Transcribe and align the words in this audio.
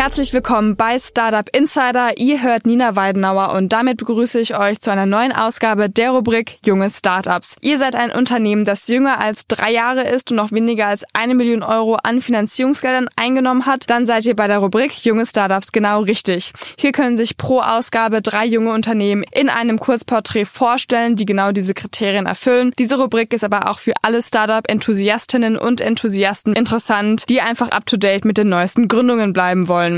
Herzlich 0.00 0.32
willkommen 0.32 0.76
bei 0.76 0.98
Startup 0.98 1.46
Insider. 1.54 2.16
Ihr 2.16 2.42
hört 2.42 2.64
Nina 2.64 2.96
Weidenauer 2.96 3.52
und 3.52 3.70
damit 3.70 3.98
begrüße 3.98 4.40
ich 4.40 4.56
euch 4.56 4.80
zu 4.80 4.90
einer 4.90 5.04
neuen 5.04 5.30
Ausgabe 5.30 5.90
der 5.90 6.12
Rubrik 6.12 6.56
Junge 6.64 6.88
Startups. 6.88 7.56
Ihr 7.60 7.76
seid 7.76 7.94
ein 7.94 8.10
Unternehmen, 8.10 8.64
das 8.64 8.88
jünger 8.88 9.20
als 9.20 9.46
drei 9.46 9.70
Jahre 9.70 10.08
ist 10.08 10.30
und 10.30 10.38
noch 10.38 10.52
weniger 10.52 10.86
als 10.86 11.04
eine 11.12 11.34
Million 11.34 11.62
Euro 11.62 11.96
an 11.96 12.22
Finanzierungsgeldern 12.22 13.10
eingenommen 13.14 13.66
hat. 13.66 13.90
Dann 13.90 14.06
seid 14.06 14.24
ihr 14.24 14.34
bei 14.34 14.46
der 14.46 14.60
Rubrik 14.60 15.04
Junge 15.04 15.26
Startups 15.26 15.70
genau 15.70 16.00
richtig. 16.00 16.54
Hier 16.78 16.92
können 16.92 17.18
sich 17.18 17.36
pro 17.36 17.60
Ausgabe 17.60 18.22
drei 18.22 18.46
junge 18.46 18.72
Unternehmen 18.72 19.22
in 19.32 19.50
einem 19.50 19.78
Kurzporträt 19.78 20.46
vorstellen, 20.46 21.14
die 21.16 21.26
genau 21.26 21.52
diese 21.52 21.74
Kriterien 21.74 22.24
erfüllen. 22.24 22.72
Diese 22.78 22.96
Rubrik 22.96 23.34
ist 23.34 23.44
aber 23.44 23.68
auch 23.68 23.78
für 23.78 23.92
alle 24.00 24.22
Startup-Enthusiastinnen 24.22 25.58
und 25.58 25.82
Enthusiasten 25.82 26.54
interessant, 26.54 27.24
die 27.28 27.42
einfach 27.42 27.68
up-to-date 27.68 28.24
mit 28.24 28.38
den 28.38 28.48
neuesten 28.48 28.88
Gründungen 28.88 29.34
bleiben 29.34 29.68
wollen. 29.68 29.89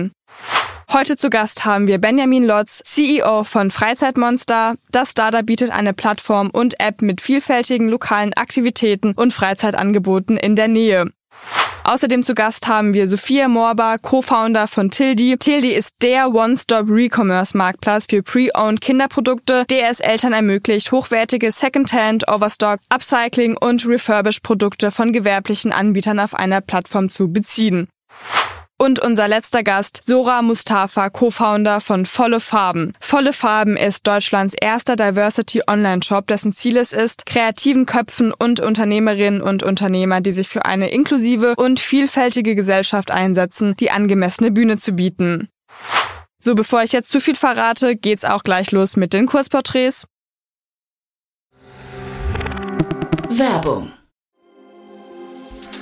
Heute 0.92 1.16
zu 1.16 1.30
Gast 1.30 1.64
haben 1.64 1.86
wir 1.86 1.96
Benjamin 1.96 2.44
Lotz, 2.44 2.82
CEO 2.84 3.44
von 3.44 3.70
Freizeitmonster. 3.70 4.74
Das 4.90 5.12
Startup 5.12 5.44
bietet 5.44 5.70
eine 5.70 5.94
Plattform 5.94 6.50
und 6.50 6.78
App 6.80 7.00
mit 7.00 7.22
vielfältigen 7.22 7.88
lokalen 7.88 8.34
Aktivitäten 8.34 9.12
und 9.12 9.32
Freizeitangeboten 9.32 10.36
in 10.36 10.54
der 10.54 10.68
Nähe. 10.68 11.06
Außerdem 11.84 12.22
zu 12.22 12.34
Gast 12.34 12.68
haben 12.68 12.94
wir 12.94 13.08
Sophia 13.08 13.48
Morba, 13.48 13.98
Co-Founder 13.98 14.68
von 14.68 14.90
Tildi. 14.90 15.36
Tildi 15.36 15.72
ist 15.72 15.96
der 16.02 16.32
One-Stop-Recommerce-Marktplatz 16.32 18.06
für 18.08 18.22
Pre-Owned 18.22 18.80
Kinderprodukte, 18.80 19.64
der 19.68 19.88
es 19.88 19.98
Eltern 19.98 20.32
ermöglicht, 20.32 20.92
hochwertige 20.92 21.50
Second-Hand, 21.50 22.28
Overstock, 22.28 22.78
Upcycling 22.88 23.56
und 23.56 23.84
Refurbish-Produkte 23.86 24.90
von 24.92 25.12
gewerblichen 25.12 25.72
Anbietern 25.72 26.20
auf 26.20 26.34
einer 26.34 26.60
Plattform 26.60 27.10
zu 27.10 27.32
beziehen. 27.32 27.88
Und 28.82 28.98
unser 28.98 29.28
letzter 29.28 29.62
Gast, 29.62 30.00
Sora 30.02 30.42
Mustafa, 30.42 31.08
Co-Founder 31.08 31.80
von 31.80 32.04
Volle 32.04 32.40
Farben. 32.40 32.92
Volle 32.98 33.32
Farben 33.32 33.76
ist 33.76 34.08
Deutschlands 34.08 34.56
erster 34.60 34.96
Diversity 34.96 35.62
Online-Shop, 35.68 36.26
dessen 36.26 36.52
Ziel 36.52 36.76
es 36.76 36.92
ist, 36.92 37.24
kreativen 37.24 37.86
Köpfen 37.86 38.32
und 38.36 38.58
Unternehmerinnen 38.58 39.40
und 39.40 39.62
Unternehmer, 39.62 40.20
die 40.20 40.32
sich 40.32 40.48
für 40.48 40.64
eine 40.64 40.90
inklusive 40.90 41.54
und 41.54 41.78
vielfältige 41.78 42.56
Gesellschaft 42.56 43.12
einsetzen, 43.12 43.76
die 43.78 43.92
angemessene 43.92 44.50
Bühne 44.50 44.78
zu 44.78 44.94
bieten. 44.94 45.48
So, 46.40 46.56
bevor 46.56 46.82
ich 46.82 46.90
jetzt 46.90 47.12
zu 47.12 47.20
viel 47.20 47.36
verrate, 47.36 47.94
geht's 47.94 48.24
auch 48.24 48.42
gleich 48.42 48.72
los 48.72 48.96
mit 48.96 49.12
den 49.12 49.26
Kurzporträts. 49.26 50.08
Werbung. 53.28 53.92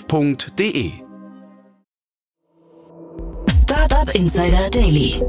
startup.de. 0.00 0.92
Startup 3.48 4.14
Insider 4.14 4.70
Daily. 4.70 5.22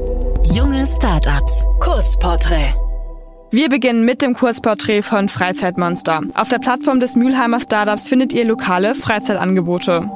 Junge 0.44 0.86
Startups. 0.86 1.64
Kurzporträt. 1.80 2.74
Wir 3.50 3.68
beginnen 3.68 4.04
mit 4.04 4.22
dem 4.22 4.34
Kurzporträt 4.34 5.02
von 5.02 5.28
Freizeitmonster. 5.28 6.22
Auf 6.34 6.48
der 6.48 6.58
Plattform 6.58 7.00
des 7.00 7.16
Mülheimer 7.16 7.60
Startups 7.60 8.08
findet 8.08 8.32
ihr 8.32 8.44
lokale 8.44 8.94
Freizeitangebote. 8.94 10.08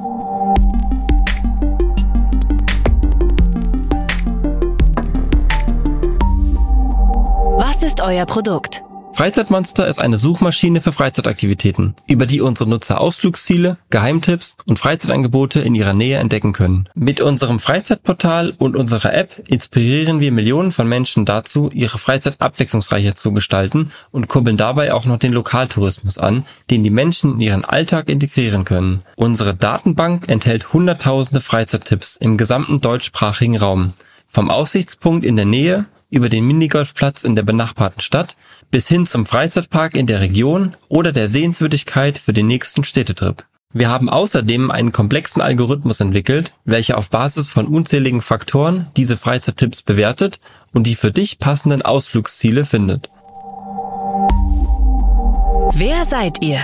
Was 7.58 7.82
ist 7.82 8.00
euer 8.00 8.24
Produkt? 8.26 8.85
Freizeitmonster 9.16 9.88
ist 9.88 9.98
eine 9.98 10.18
Suchmaschine 10.18 10.82
für 10.82 10.92
Freizeitaktivitäten, 10.92 11.94
über 12.06 12.26
die 12.26 12.42
unsere 12.42 12.68
Nutzer 12.68 13.00
Ausflugsziele, 13.00 13.78
Geheimtipps 13.88 14.58
und 14.66 14.78
Freizeitangebote 14.78 15.60
in 15.62 15.74
ihrer 15.74 15.94
Nähe 15.94 16.18
entdecken 16.18 16.52
können. 16.52 16.86
Mit 16.94 17.22
unserem 17.22 17.58
Freizeitportal 17.58 18.52
und 18.58 18.76
unserer 18.76 19.14
App 19.14 19.42
inspirieren 19.48 20.20
wir 20.20 20.32
Millionen 20.32 20.70
von 20.70 20.86
Menschen 20.86 21.24
dazu, 21.24 21.70
ihre 21.72 21.96
Freizeit 21.96 22.42
abwechslungsreicher 22.42 23.14
zu 23.14 23.32
gestalten 23.32 23.90
und 24.10 24.28
kurbeln 24.28 24.58
dabei 24.58 24.92
auch 24.92 25.06
noch 25.06 25.18
den 25.18 25.32
Lokaltourismus 25.32 26.18
an, 26.18 26.44
den 26.68 26.84
die 26.84 26.90
Menschen 26.90 27.36
in 27.36 27.40
ihren 27.40 27.64
Alltag 27.64 28.10
integrieren 28.10 28.66
können. 28.66 29.00
Unsere 29.16 29.54
Datenbank 29.54 30.28
enthält 30.28 30.74
hunderttausende 30.74 31.40
Freizeittipps 31.40 32.16
im 32.16 32.36
gesamten 32.36 32.82
deutschsprachigen 32.82 33.56
Raum. 33.56 33.94
Vom 34.28 34.50
Aussichtspunkt 34.50 35.24
in 35.24 35.36
der 35.36 35.46
Nähe 35.46 35.86
über 36.10 36.28
den 36.28 36.46
Minigolfplatz 36.46 37.24
in 37.24 37.34
der 37.34 37.42
benachbarten 37.42 38.00
Stadt 38.00 38.36
bis 38.70 38.88
hin 38.88 39.06
zum 39.06 39.26
Freizeitpark 39.26 39.96
in 39.96 40.06
der 40.06 40.20
Region 40.20 40.74
oder 40.88 41.12
der 41.12 41.28
Sehenswürdigkeit 41.28 42.18
für 42.18 42.32
den 42.32 42.46
nächsten 42.46 42.84
Städtetrip. 42.84 43.44
Wir 43.72 43.88
haben 43.88 44.08
außerdem 44.08 44.70
einen 44.70 44.92
komplexen 44.92 45.42
Algorithmus 45.42 46.00
entwickelt, 46.00 46.54
welcher 46.64 46.96
auf 46.96 47.10
Basis 47.10 47.48
von 47.48 47.66
unzähligen 47.66 48.22
Faktoren 48.22 48.86
diese 48.96 49.16
Freizeittipps 49.16 49.82
bewertet 49.82 50.40
und 50.72 50.86
die 50.86 50.94
für 50.94 51.10
dich 51.10 51.38
passenden 51.38 51.82
Ausflugsziele 51.82 52.64
findet. 52.64 53.10
Wer 55.74 56.04
seid 56.04 56.42
ihr? 56.42 56.60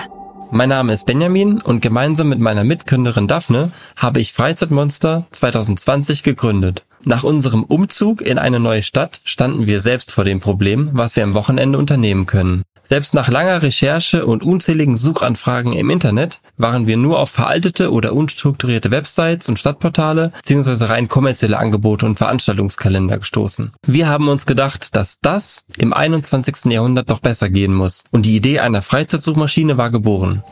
Mein 0.55 0.69
Name 0.69 0.93
ist 0.93 1.07
Benjamin 1.07 1.63
und 1.63 1.81
gemeinsam 1.81 2.29
mit 2.29 2.39
meiner 2.39 2.63
Mitgründerin 2.63 3.27
Daphne 3.27 3.73
habe 3.97 4.21
ich 4.21 4.35
Freizeitmonster 4.35 5.25
2020 5.31 6.25
gegründet. 6.25 6.85
Nach 7.05 7.25
unserem 7.25 7.63
Umzug 7.63 8.21
in 8.21 8.37
eine 8.37 8.61
neue 8.61 8.83
Stadt 8.83 9.23
standen 9.25 9.67
wir 9.67 9.81
selbst 9.81 10.13
vor 10.13 10.25
dem 10.25 10.41
Problem, 10.41 10.91
was 10.93 11.17
wir 11.17 11.25
am 11.25 11.33
Wochenende 11.33 11.79
unternehmen 11.79 12.27
können. 12.27 12.65
Selbst 12.85 13.15
nach 13.15 13.29
langer 13.29 13.63
Recherche 13.63 14.27
und 14.27 14.43
unzähligen 14.43 14.97
Suchanfragen 14.97 15.73
im 15.73 15.89
Internet 15.89 16.41
waren 16.57 16.87
wir 16.87 16.97
nur 16.97 17.21
auf 17.21 17.31
veraltete 17.31 17.93
oder 17.93 18.13
unstrukturierte 18.13 18.91
Websites 18.91 19.49
und 19.49 19.59
Stadtportale 19.59 20.33
bzw. 20.45 20.87
rein 20.87 21.09
kommerzielle 21.09 21.59
Angebote 21.59 22.07
und 22.07 22.17
Veranstaltungskalender 22.17 23.19
gestoßen. 23.19 23.73
Wir 23.87 24.09
haben 24.09 24.29
uns 24.29 24.47
gedacht, 24.47 24.97
dass 24.97 25.19
das 25.21 25.65
im 25.79 25.93
21. 25.93 26.73
Jahrhundert 26.73 27.09
doch 27.09 27.21
besser 27.21 27.51
gehen 27.51 27.73
muss 27.73 28.03
und 28.11 28.27
die 28.27 28.37
Idee 28.37 28.59
einer 28.59 28.83
Freizeitsuchmaschine 28.83 29.77
war 29.77 29.91
geboren. 29.91 30.43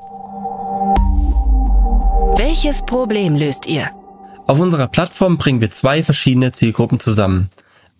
Welches 2.36 2.82
Problem 2.82 3.34
löst 3.34 3.66
ihr? 3.66 3.90
Auf 4.46 4.60
unserer 4.60 4.86
Plattform 4.86 5.36
bringen 5.36 5.60
wir 5.60 5.70
zwei 5.70 6.02
verschiedene 6.02 6.52
Zielgruppen 6.52 7.00
zusammen. 7.00 7.50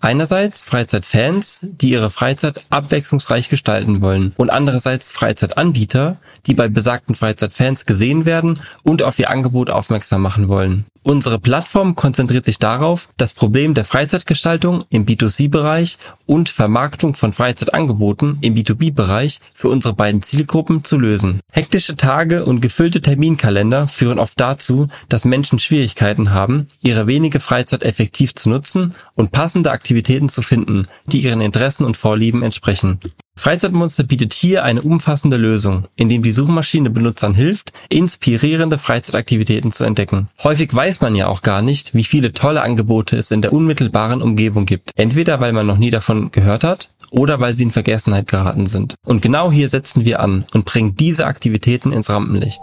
Einerseits 0.03 0.63
Freizeitfans, 0.63 1.61
die 1.63 1.91
ihre 1.91 2.09
Freizeit 2.09 2.65
abwechslungsreich 2.71 3.51
gestalten 3.51 4.01
wollen 4.01 4.33
und 4.39 4.49
andererseits 4.49 5.11
Freizeitanbieter, 5.11 6.17
die 6.47 6.55
bei 6.55 6.69
besagten 6.69 7.15
Freizeitfans 7.15 7.85
gesehen 7.85 8.25
werden 8.25 8.61
und 8.83 9.03
auf 9.03 9.19
ihr 9.19 9.29
Angebot 9.29 9.69
aufmerksam 9.69 10.23
machen 10.23 10.49
wollen. 10.49 10.87
Unsere 11.03 11.39
Plattform 11.39 11.97
konzentriert 11.97 12.45
sich 12.45 12.59
darauf, 12.59 13.09
das 13.17 13.33
Problem 13.33 13.73
der 13.73 13.85
Freizeitgestaltung 13.85 14.85
im 14.91 15.07
B2C-Bereich 15.07 15.97
und 16.27 16.51
Vermarktung 16.51 17.15
von 17.15 17.33
Freizeitangeboten 17.33 18.37
im 18.43 18.55
B2B-Bereich 18.55 19.41
für 19.55 19.71
unsere 19.71 19.95
beiden 19.95 20.23
Zielgruppen 20.23 20.85
zu 20.85 20.99
lösen. 20.99 21.41
Hektische 21.53 21.97
Tage 21.97 22.45
und 22.45 22.61
gefüllte 22.61 23.01
Terminkalender 23.01 23.89
führen 23.89 24.19
oft 24.19 24.39
dazu, 24.39 24.89
dass 25.09 25.25
Menschen 25.25 25.59
Schwierigkeiten 25.59 26.33
haben, 26.33 26.69
ihre 26.83 27.07
wenige 27.07 27.41
Freizeit 27.41 27.83
effektiv 27.83 28.35
zu 28.35 28.51
nutzen 28.51 28.95
und 29.17 29.33
passende 29.33 29.71
Aktivitäten 29.71 29.90
zu 30.29 30.43
finden, 30.43 30.87
die 31.07 31.21
ihren 31.21 31.41
Interessen 31.41 31.85
und 31.85 31.97
Vorlieben 31.97 32.43
entsprechen. 32.43 32.99
Freizeitmonster 33.37 34.05
bietet 34.05 34.35
hier 34.35 34.65
eine 34.65 34.83
umfassende 34.83 35.37
Lösung, 35.37 35.87
indem 35.97 36.23
die 36.23 36.31
Suchmaschine 36.31 36.91
Benutzern 36.91 37.35
hilft, 37.35 37.73
inspirierende 37.89 38.77
Freizeitaktivitäten 38.77 39.73
zu 39.73 39.85
entdecken. 39.85 40.29
Häufig 40.43 40.75
weiß 40.75 41.01
man 41.01 41.15
ja 41.15 41.27
auch 41.27 41.43
gar 41.43 41.63
nicht, 41.63 41.95
wie 41.95 42.05
viele 42.05 42.33
tolle 42.33 42.63
Angebote 42.63 43.17
es 43.17 43.31
in 43.31 43.41
der 43.41 43.53
unmittelbaren 43.53 44.21
Umgebung 44.21 44.67
gibt. 44.67 44.91
Entweder 44.95 45.41
weil 45.41 45.53
man 45.53 45.67
noch 45.67 45.79
nie 45.79 45.91
davon 45.91 46.31
gehört 46.33 46.65
hat 46.65 46.91
oder 47.11 47.41
weil 47.41 47.55
sie 47.55 47.65
in 47.65 47.71
Vergessenheit 47.71 48.27
geraten 48.27 48.67
sind. 48.67 48.95
Und 49.05 49.23
genau 49.23 49.51
hier 49.51 49.69
setzen 49.69 50.05
wir 50.05 50.21
an 50.21 50.45
und 50.53 50.65
bringen 50.65 50.97
diese 50.97 51.27
Aktivitäten 51.27 51.93
ins 51.93 52.11
Rampenlicht. 52.11 52.61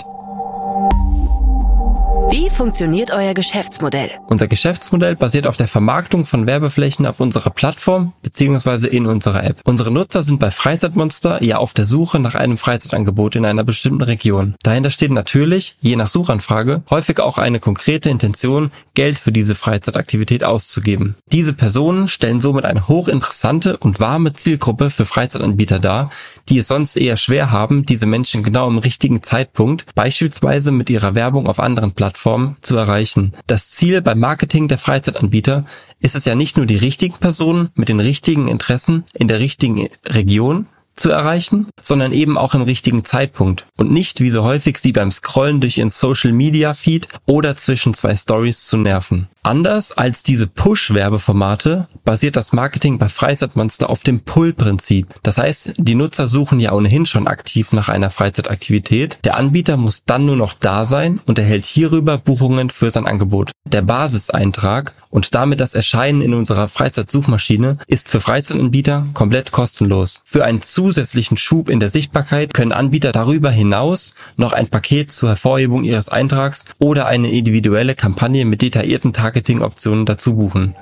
Wie 2.29 2.49
funktioniert 2.49 3.11
euer 3.11 3.33
Geschäftsmodell? 3.33 4.11
Unser 4.27 4.49
Geschäftsmodell 4.49 5.15
basiert 5.15 5.47
auf 5.47 5.55
der 5.55 5.69
Vermarktung 5.69 6.25
von 6.25 6.45
Werbeflächen 6.45 7.05
auf 7.05 7.21
unserer 7.21 7.51
Plattform 7.51 8.11
bzw. 8.21 8.87
in 8.87 9.05
unserer 9.05 9.45
App. 9.45 9.61
Unsere 9.63 9.91
Nutzer 9.91 10.23
sind 10.23 10.39
bei 10.41 10.51
Freizeitmonster 10.51 11.41
ja 11.41 11.57
auf 11.57 11.73
der 11.73 11.85
Suche 11.85 12.19
nach 12.19 12.35
einem 12.35 12.57
Freizeitangebot 12.57 13.37
in 13.37 13.45
einer 13.45 13.63
bestimmten 13.63 14.01
Region. 14.01 14.55
Dahinter 14.61 14.89
steht 14.89 15.11
natürlich, 15.11 15.77
je 15.79 15.95
nach 15.95 16.09
Suchanfrage, 16.09 16.83
häufig 16.89 17.21
auch 17.21 17.37
eine 17.37 17.61
konkrete 17.61 18.09
Intention, 18.09 18.71
Geld 18.93 19.17
für 19.19 19.31
diese 19.31 19.55
Freizeitaktivität 19.55 20.43
auszugeben. 20.43 21.15
Diese 21.31 21.53
Personen 21.53 22.09
stellen 22.09 22.41
somit 22.41 22.65
eine 22.65 22.89
hochinteressante 22.89 23.77
und 23.77 24.01
warme 24.01 24.33
Zielgruppe 24.33 24.89
für 24.89 25.05
Freizeitanbieter 25.05 25.79
dar, 25.79 26.09
die 26.49 26.57
es 26.57 26.67
sonst 26.67 26.97
eher 26.97 27.15
schwer 27.15 27.51
haben, 27.51 27.85
diese 27.85 28.05
Menschen 28.05 28.43
genau 28.43 28.67
im 28.67 28.79
richtigen 28.79 29.23
Zeitpunkt, 29.23 29.85
beispielsweise 29.95 30.73
mit 30.73 30.89
ihrer 30.89 31.15
Werbung 31.15 31.47
auf 31.47 31.59
anderen 31.59 31.93
Plattformen, 31.93 32.16
Plattform 32.17 32.55
zu 32.61 32.75
erreichen. 32.75 33.33
Das 33.45 33.69
Ziel 33.69 34.01
beim 34.01 34.19
Marketing 34.19 34.67
der 34.67 34.79
Freizeitanbieter 34.79 35.65
ist 35.99 36.15
es 36.15 36.25
ja 36.25 36.33
nicht 36.33 36.57
nur 36.57 36.65
die 36.65 36.75
richtigen 36.75 37.15
Personen 37.15 37.69
mit 37.75 37.89
den 37.89 37.99
richtigen 37.99 38.47
Interessen 38.47 39.03
in 39.13 39.27
der 39.27 39.39
richtigen 39.39 39.87
Region, 40.05 40.65
zu 40.95 41.11
erreichen, 41.11 41.67
sondern 41.79 42.11
eben 42.11 42.39
auch 42.39 42.55
im 42.55 42.63
richtigen 42.63 43.05
Zeitpunkt 43.05 43.67
und 43.77 43.91
nicht 43.91 44.19
wie 44.19 44.31
so 44.31 44.43
häufig 44.43 44.79
sie 44.79 44.91
beim 44.91 45.11
Scrollen 45.11 45.61
durch 45.61 45.77
ihren 45.77 45.91
Social 45.91 46.31
Media 46.31 46.73
Feed 46.73 47.07
oder 47.27 47.55
zwischen 47.55 47.93
zwei 47.93 48.15
Stories 48.15 48.65
zu 48.65 48.77
nerven. 48.77 49.27
Anders 49.47 49.93
als 49.93 50.23
diese 50.23 50.45
Push-Werbeformate 50.45 51.87
basiert 52.03 52.35
das 52.35 52.51
Marketing 52.51 52.97
bei 52.97 53.07
Freizeitmonster 53.07 53.89
auf 53.89 54.03
dem 54.03 54.19
Pull-Prinzip. 54.19 55.07
Das 55.23 55.37
heißt, 55.37 55.75
die 55.77 55.95
Nutzer 55.95 56.27
suchen 56.27 56.59
ja 56.59 56.73
ohnehin 56.73 57.05
schon 57.05 57.29
aktiv 57.29 57.71
nach 57.71 57.87
einer 57.87 58.09
Freizeitaktivität. 58.09 59.19
Der 59.23 59.37
Anbieter 59.37 59.77
muss 59.77 60.03
dann 60.03 60.25
nur 60.25 60.35
noch 60.35 60.53
da 60.53 60.83
sein 60.85 61.21
und 61.25 61.39
erhält 61.39 61.65
hierüber 61.65 62.17
Buchungen 62.17 62.69
für 62.69 62.91
sein 62.91 63.07
Angebot. 63.07 63.51
Der 63.65 63.83
Basiseintrag 63.83 64.93
und 65.09 65.33
damit 65.33 65.61
das 65.61 65.73
Erscheinen 65.73 66.21
in 66.21 66.33
unserer 66.33 66.67
Freizeitsuchmaschine 66.67 67.77
ist 67.87 68.09
für 68.09 68.19
Freizeitanbieter 68.19 69.07
komplett 69.13 69.53
kostenlos. 69.53 70.23
Für 70.25 70.43
einen 70.43 70.61
zusätzlichen 70.61 71.37
Schub 71.37 71.69
in 71.69 71.79
der 71.79 71.89
Sichtbarkeit 71.89 72.53
können 72.53 72.73
Anbieter 72.73 73.13
darüber 73.13 73.49
hinaus 73.49 74.13
noch 74.35 74.51
ein 74.51 74.67
Paket 74.67 75.11
zur 75.11 75.29
Hervorhebung 75.29 75.85
ihres 75.85 76.09
Eintrags 76.09 76.65
oder 76.79 77.05
eine 77.07 77.31
individuelle 77.31 77.95
Kampagne 77.95 78.43
mit 78.43 78.61
detaillierten 78.61 79.13
Targeting-Optionen 79.37 80.05
dazu 80.05 80.35
buchen. 80.35 80.75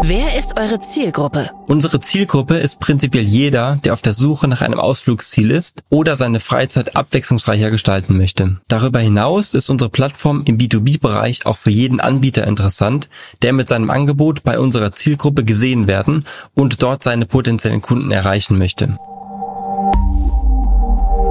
Wer 0.00 0.36
ist 0.38 0.56
eure 0.56 0.80
Zielgruppe? 0.80 1.50
Unsere 1.66 2.00
Zielgruppe 2.00 2.56
ist 2.56 2.80
prinzipiell 2.80 3.24
jeder, 3.24 3.78
der 3.84 3.92
auf 3.92 4.02
der 4.02 4.14
Suche 4.14 4.48
nach 4.48 4.62
einem 4.62 4.80
Ausflugsziel 4.80 5.50
ist 5.50 5.82
oder 5.90 6.16
seine 6.16 6.40
Freizeit 6.40 6.96
abwechslungsreicher 6.96 7.70
gestalten 7.70 8.16
möchte. 8.16 8.58
Darüber 8.68 9.00
hinaus 9.00 9.54
ist 9.54 9.68
unsere 9.68 9.90
Plattform 9.90 10.42
im 10.46 10.56
B2B-Bereich 10.56 11.46
auch 11.46 11.56
für 11.56 11.70
jeden 11.70 12.00
Anbieter 12.00 12.46
interessant, 12.46 13.08
der 13.42 13.52
mit 13.52 13.68
seinem 13.68 13.90
Angebot 13.90 14.44
bei 14.44 14.58
unserer 14.58 14.92
Zielgruppe 14.92 15.44
gesehen 15.44 15.86
werden 15.86 16.24
und 16.54 16.82
dort 16.82 17.04
seine 17.04 17.26
potenziellen 17.26 17.82
Kunden 17.82 18.10
erreichen 18.10 18.56
möchte. 18.56 18.96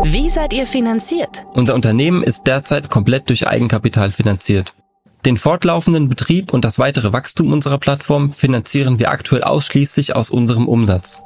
Wie 0.04 0.30
seid 0.30 0.54
ihr 0.54 0.66
finanziert? 0.66 1.46
Unser 1.54 1.74
Unternehmen 1.74 2.24
ist 2.24 2.48
derzeit 2.48 2.90
komplett 2.90 3.30
durch 3.30 3.48
Eigenkapital 3.48 4.12
finanziert. 4.12 4.74
Den 5.26 5.38
fortlaufenden 5.38 6.08
Betrieb 6.08 6.54
und 6.54 6.64
das 6.64 6.80
weitere 6.80 7.14
Wachstum 7.14 7.52
unserer 7.52 7.78
Plattform 7.78 8.32
finanzieren 8.32 9.00
wir 9.00 9.12
aktuell 9.12 9.44
ausschließlich 9.44 10.16
aus 10.16 10.30
unserem 10.30 10.68
Umsatz. 10.68 11.22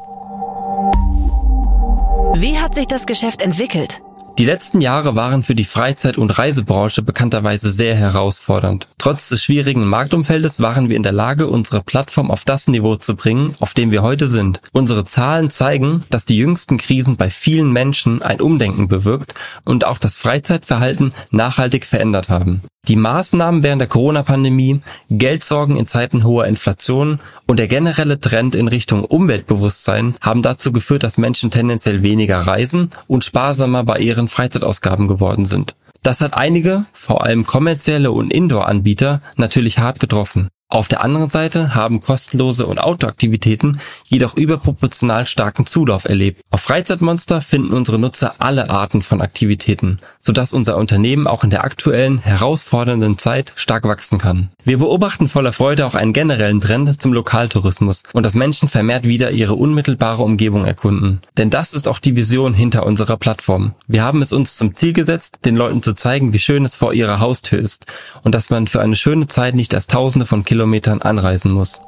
Wie 2.33 2.57
hat 2.59 2.73
sich 2.73 2.87
das 2.87 3.05
Geschäft 3.05 3.41
entwickelt? 3.41 4.01
Die 4.39 4.45
letzten 4.45 4.79
Jahre 4.79 5.15
waren 5.15 5.43
für 5.43 5.55
die 5.55 5.65
Freizeit- 5.65 6.17
und 6.17 6.37
Reisebranche 6.37 7.01
bekannterweise 7.01 7.69
sehr 7.69 7.95
herausfordernd. 7.95 8.87
Trotz 9.01 9.29
des 9.29 9.41
schwierigen 9.41 9.87
Marktumfeldes 9.87 10.61
waren 10.61 10.87
wir 10.87 10.95
in 10.95 11.01
der 11.01 11.11
Lage, 11.11 11.47
unsere 11.47 11.81
Plattform 11.81 12.29
auf 12.29 12.45
das 12.45 12.67
Niveau 12.67 12.97
zu 12.97 13.15
bringen, 13.15 13.55
auf 13.59 13.73
dem 13.73 13.89
wir 13.89 14.03
heute 14.03 14.29
sind. 14.29 14.61
Unsere 14.73 15.05
Zahlen 15.05 15.49
zeigen, 15.49 16.03
dass 16.11 16.27
die 16.27 16.37
jüngsten 16.37 16.77
Krisen 16.77 17.17
bei 17.17 17.31
vielen 17.31 17.73
Menschen 17.73 18.21
ein 18.21 18.39
Umdenken 18.39 18.87
bewirkt 18.87 19.33
und 19.65 19.85
auch 19.85 19.97
das 19.97 20.17
Freizeitverhalten 20.17 21.13
nachhaltig 21.31 21.85
verändert 21.87 22.29
haben. 22.29 22.61
Die 22.87 22.95
Maßnahmen 22.95 23.63
während 23.63 23.79
der 23.79 23.87
Corona-Pandemie, 23.87 24.81
Geldsorgen 25.09 25.77
in 25.77 25.87
Zeiten 25.87 26.23
hoher 26.23 26.45
Inflation 26.45 27.19
und 27.47 27.57
der 27.57 27.67
generelle 27.67 28.21
Trend 28.21 28.53
in 28.53 28.67
Richtung 28.67 29.03
Umweltbewusstsein 29.03 30.15
haben 30.21 30.43
dazu 30.43 30.71
geführt, 30.71 31.01
dass 31.01 31.17
Menschen 31.17 31.49
tendenziell 31.49 32.03
weniger 32.03 32.37
reisen 32.37 32.91
und 33.07 33.25
sparsamer 33.25 33.83
bei 33.83 33.97
ihren 33.97 34.27
Freizeitausgaben 34.27 35.07
geworden 35.07 35.45
sind. 35.45 35.75
Das 36.03 36.19
hat 36.21 36.33
einige, 36.33 36.85
vor 36.93 37.23
allem 37.23 37.45
kommerzielle 37.45 38.11
und 38.11 38.33
Indoor-Anbieter, 38.33 39.21
natürlich 39.35 39.77
hart 39.77 39.99
getroffen. 39.99 40.49
Auf 40.71 40.87
der 40.87 41.03
anderen 41.03 41.29
Seite 41.29 41.75
haben 41.75 41.99
kostenlose 41.99 42.65
und 42.65 42.79
Outdoor-Aktivitäten 42.79 43.79
jedoch 44.05 44.37
überproportional 44.37 45.27
starken 45.27 45.65
Zulauf 45.65 46.05
erlebt. 46.05 46.39
Auf 46.49 46.61
Freizeitmonster 46.61 47.41
finden 47.41 47.73
unsere 47.73 47.99
Nutzer 47.99 48.35
alle 48.39 48.69
Arten 48.69 49.01
von 49.01 49.19
Aktivitäten, 49.19 49.99
sodass 50.17 50.53
unser 50.53 50.77
Unternehmen 50.77 51.27
auch 51.27 51.43
in 51.43 51.49
der 51.49 51.65
aktuellen, 51.65 52.19
herausfordernden 52.19 53.17
Zeit 53.17 53.51
stark 53.57 53.83
wachsen 53.83 54.17
kann. 54.17 54.49
Wir 54.63 54.77
beobachten 54.77 55.27
voller 55.27 55.51
Freude 55.51 55.85
auch 55.85 55.93
einen 55.93 56.13
generellen 56.13 56.61
Trend 56.61 57.01
zum 57.01 57.11
Lokaltourismus 57.11 58.03
und 58.13 58.25
dass 58.25 58.35
Menschen 58.35 58.69
vermehrt 58.69 59.03
wieder 59.03 59.31
ihre 59.31 59.55
unmittelbare 59.55 60.23
Umgebung 60.23 60.63
erkunden. 60.63 61.19
Denn 61.37 61.49
das 61.49 61.73
ist 61.73 61.89
auch 61.89 61.99
die 61.99 62.15
Vision 62.15 62.53
hinter 62.53 62.85
unserer 62.85 63.17
Plattform. 63.17 63.73
Wir 63.87 64.05
haben 64.05 64.21
es 64.21 64.31
uns 64.31 64.55
zum 64.55 64.73
Ziel 64.73 64.93
gesetzt, 64.93 65.39
den 65.43 65.57
Leuten 65.57 65.83
zu 65.83 65.91
zeigen, 65.93 66.31
wie 66.31 66.39
schön 66.39 66.63
es 66.63 66.77
vor 66.77 66.93
ihrer 66.93 67.19
Haustür 67.19 67.59
ist 67.59 67.87
und 68.23 68.35
dass 68.35 68.49
man 68.49 68.67
für 68.67 68.79
eine 68.79 68.95
schöne 68.95 69.27
Zeit 69.27 69.53
nicht 69.53 69.73
erst 69.73 69.91
tausende 69.91 70.25
von 70.25 70.45
Kilometern 70.45 70.60
Kilometern 70.61 71.01
anreisen 71.01 71.51
muss. 71.51 71.81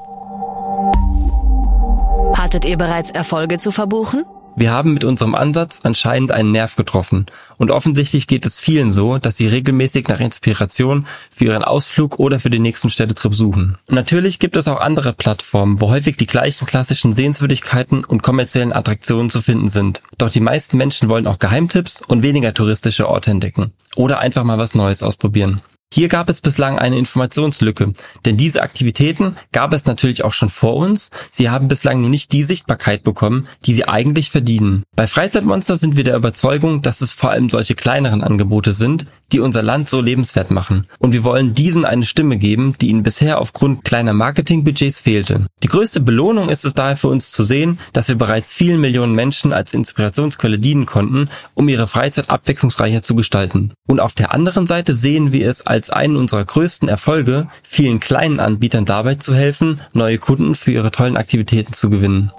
Hattet 2.36 2.66
ihr 2.66 2.76
bereits 2.76 3.12
Erfolge 3.12 3.60
zu 3.60 3.72
verbuchen? 3.72 4.26
Wir 4.56 4.72
haben 4.72 4.94
mit 4.94 5.04
unserem 5.04 5.36
Ansatz 5.36 5.82
anscheinend 5.84 6.32
einen 6.32 6.52
Nerv 6.52 6.76
getroffen 6.76 7.28
und 7.58 7.72
offensichtlich 7.72 8.28
geht 8.28 8.46
es 8.46 8.58
vielen 8.58 8.92
so, 8.92 9.18
dass 9.20 9.38
sie 9.38 9.48
regelmäßig 9.48 10.08
nach 10.08 10.20
Inspiration 10.20 11.06
für 11.32 11.46
ihren 11.46 11.64
Ausflug 11.64 12.20
oder 12.20 12.40
für 12.40 12.50
den 12.50 12.62
nächsten 12.64 12.90
Städtetrip 12.90 13.34
suchen. 13.34 13.78
natürlich 13.90 14.40
gibt 14.40 14.56
es 14.56 14.68
auch 14.68 14.80
andere 14.80 15.14
Plattformen, 15.14 15.80
wo 15.80 15.90
häufig 15.90 16.18
die 16.18 16.28
gleichen 16.28 16.66
klassischen 16.66 17.14
Sehenswürdigkeiten 17.14 18.04
und 18.04 18.24
kommerziellen 18.24 18.74
Attraktionen 18.74 19.30
zu 19.30 19.42
finden 19.42 19.70
sind. 19.70 20.02
Doch 20.18 20.30
die 20.30 20.40
meisten 20.40 20.78
Menschen 20.78 21.10
wollen 21.10 21.28
auch 21.28 21.40
Geheimtipps 21.40 22.02
und 22.02 22.24
weniger 22.24 22.54
touristische 22.54 23.08
Orte 23.08 23.32
entdecken 23.32 23.72
oder 23.96 24.20
einfach 24.20 24.44
mal 24.44 24.58
was 24.60 24.76
Neues 24.76 25.02
ausprobieren. 25.02 25.62
Hier 25.96 26.08
gab 26.08 26.28
es 26.28 26.42
bislang 26.42 26.80
eine 26.80 26.98
Informationslücke, 26.98 27.94
denn 28.26 28.36
diese 28.36 28.64
Aktivitäten 28.64 29.36
gab 29.52 29.76
es 29.76 29.86
natürlich 29.86 30.24
auch 30.24 30.34
schon 30.34 30.50
vor 30.50 30.76
uns, 30.76 31.12
sie 31.30 31.52
haben 31.52 31.68
bislang 31.68 32.02
nur 32.02 32.10
nicht 32.10 32.34
die 32.34 32.42
Sichtbarkeit 32.42 33.04
bekommen, 33.04 33.48
die 33.68 33.76
sie 33.76 33.88
eigentlich 33.88 34.32
verdienen. 34.32 34.82
Bei 34.96 35.06
Freizeitmonster 35.06 35.78
sind 35.78 35.96
wir 35.96 36.04
der 36.04 36.16
Überzeugung, 36.16 36.82
dass 36.82 37.02
es 37.02 37.12
vor 37.12 37.30
allem 37.30 37.52
solche 37.52 37.76
kleineren 37.76 38.24
Angebote 38.24 38.74
sind, 38.74 39.06
die 39.32 39.40
unser 39.40 39.64
Land 39.64 39.90
so 39.90 40.02
lebenswert 40.02 40.52
machen. 40.52 40.88
Und 41.00 41.14
wir 41.14 41.24
wollen 41.24 41.56
diesen 41.56 41.86
eine 41.86 42.06
Stimme 42.06 42.38
geben, 42.38 42.76
die 42.80 42.90
ihnen 42.90 43.04
bisher 43.04 43.40
aufgrund 43.40 43.84
kleiner 43.84 44.14
Marketingbudgets 44.14 45.00
fehlte. 45.00 45.48
Die 45.64 45.68
größte 45.68 46.00
Belohnung 46.00 46.50
ist 46.50 46.66
es 46.66 46.74
daher 46.74 46.98
für 46.98 47.08
uns 47.08 47.32
zu 47.32 47.44
sehen, 47.44 47.80
dass 47.94 48.08
wir 48.10 48.16
bereits 48.16 48.52
vielen 48.52 48.82
Millionen 48.82 49.14
Menschen 49.14 49.54
als 49.54 49.74
Inspirationsquelle 49.74 50.60
dienen 50.60 50.86
konnten, 50.86 51.30
um 51.54 51.70
ihre 51.70 51.88
Freizeit 51.88 52.30
abwechslungsreicher 52.30 53.02
zu 53.02 53.16
gestalten. 53.16 53.74
Und 53.88 54.00
auf 54.00 54.14
der 54.14 54.34
anderen 54.34 54.68
Seite 54.68 54.94
sehen 54.94 55.32
wir 55.32 55.50
es 55.50 55.66
als 55.66 55.90
einen 55.90 56.16
unserer 56.16 56.46
größten 56.46 56.90
Erfolge, 56.90 57.48
vielen 57.64 58.00
kleinen 58.00 58.40
Anbietern 58.40 58.86
dabei 58.86 59.16
zu 59.16 59.34
helfen, 59.34 59.82
neue 59.94 60.18
Kunden 60.18 60.56
für 60.56 60.72
ihre 60.72 60.92
tollen 60.92 61.18
Aktivitäten 61.18 61.74
zu 61.74 61.90
gewinnen. 61.90 62.32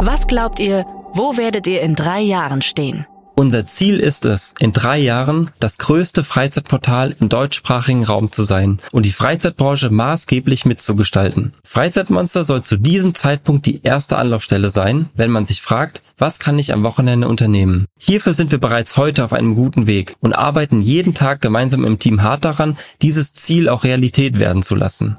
Was 0.00 0.26
glaubt 0.26 0.60
ihr, 0.60 0.84
wo 1.12 1.36
werdet 1.36 1.66
ihr 1.66 1.80
in 1.80 1.94
drei 1.94 2.20
Jahren 2.20 2.60
stehen? 2.60 3.06
Unser 3.36 3.66
Ziel 3.66 3.98
ist 3.98 4.26
es, 4.26 4.54
in 4.60 4.72
drei 4.72 4.96
Jahren 4.96 5.50
das 5.58 5.78
größte 5.78 6.22
Freizeitportal 6.22 7.16
im 7.18 7.28
deutschsprachigen 7.28 8.04
Raum 8.04 8.30
zu 8.30 8.44
sein 8.44 8.78
und 8.92 9.04
die 9.06 9.10
Freizeitbranche 9.10 9.90
maßgeblich 9.90 10.66
mitzugestalten. 10.66 11.52
Freizeitmonster 11.64 12.44
soll 12.44 12.62
zu 12.62 12.76
diesem 12.76 13.16
Zeitpunkt 13.16 13.66
die 13.66 13.82
erste 13.82 14.18
Anlaufstelle 14.18 14.70
sein, 14.70 15.10
wenn 15.14 15.32
man 15.32 15.46
sich 15.46 15.62
fragt, 15.62 16.00
was 16.16 16.38
kann 16.38 16.60
ich 16.60 16.72
am 16.72 16.84
Wochenende 16.84 17.26
unternehmen? 17.26 17.86
Hierfür 17.98 18.34
sind 18.34 18.52
wir 18.52 18.58
bereits 18.58 18.96
heute 18.96 19.24
auf 19.24 19.32
einem 19.32 19.56
guten 19.56 19.88
Weg 19.88 20.14
und 20.20 20.32
arbeiten 20.32 20.80
jeden 20.80 21.14
Tag 21.14 21.40
gemeinsam 21.40 21.84
im 21.84 21.98
Team 21.98 22.22
hart 22.22 22.44
daran, 22.44 22.78
dieses 23.02 23.32
Ziel 23.32 23.68
auch 23.68 23.82
Realität 23.82 24.38
werden 24.38 24.62
zu 24.62 24.76
lassen. 24.76 25.16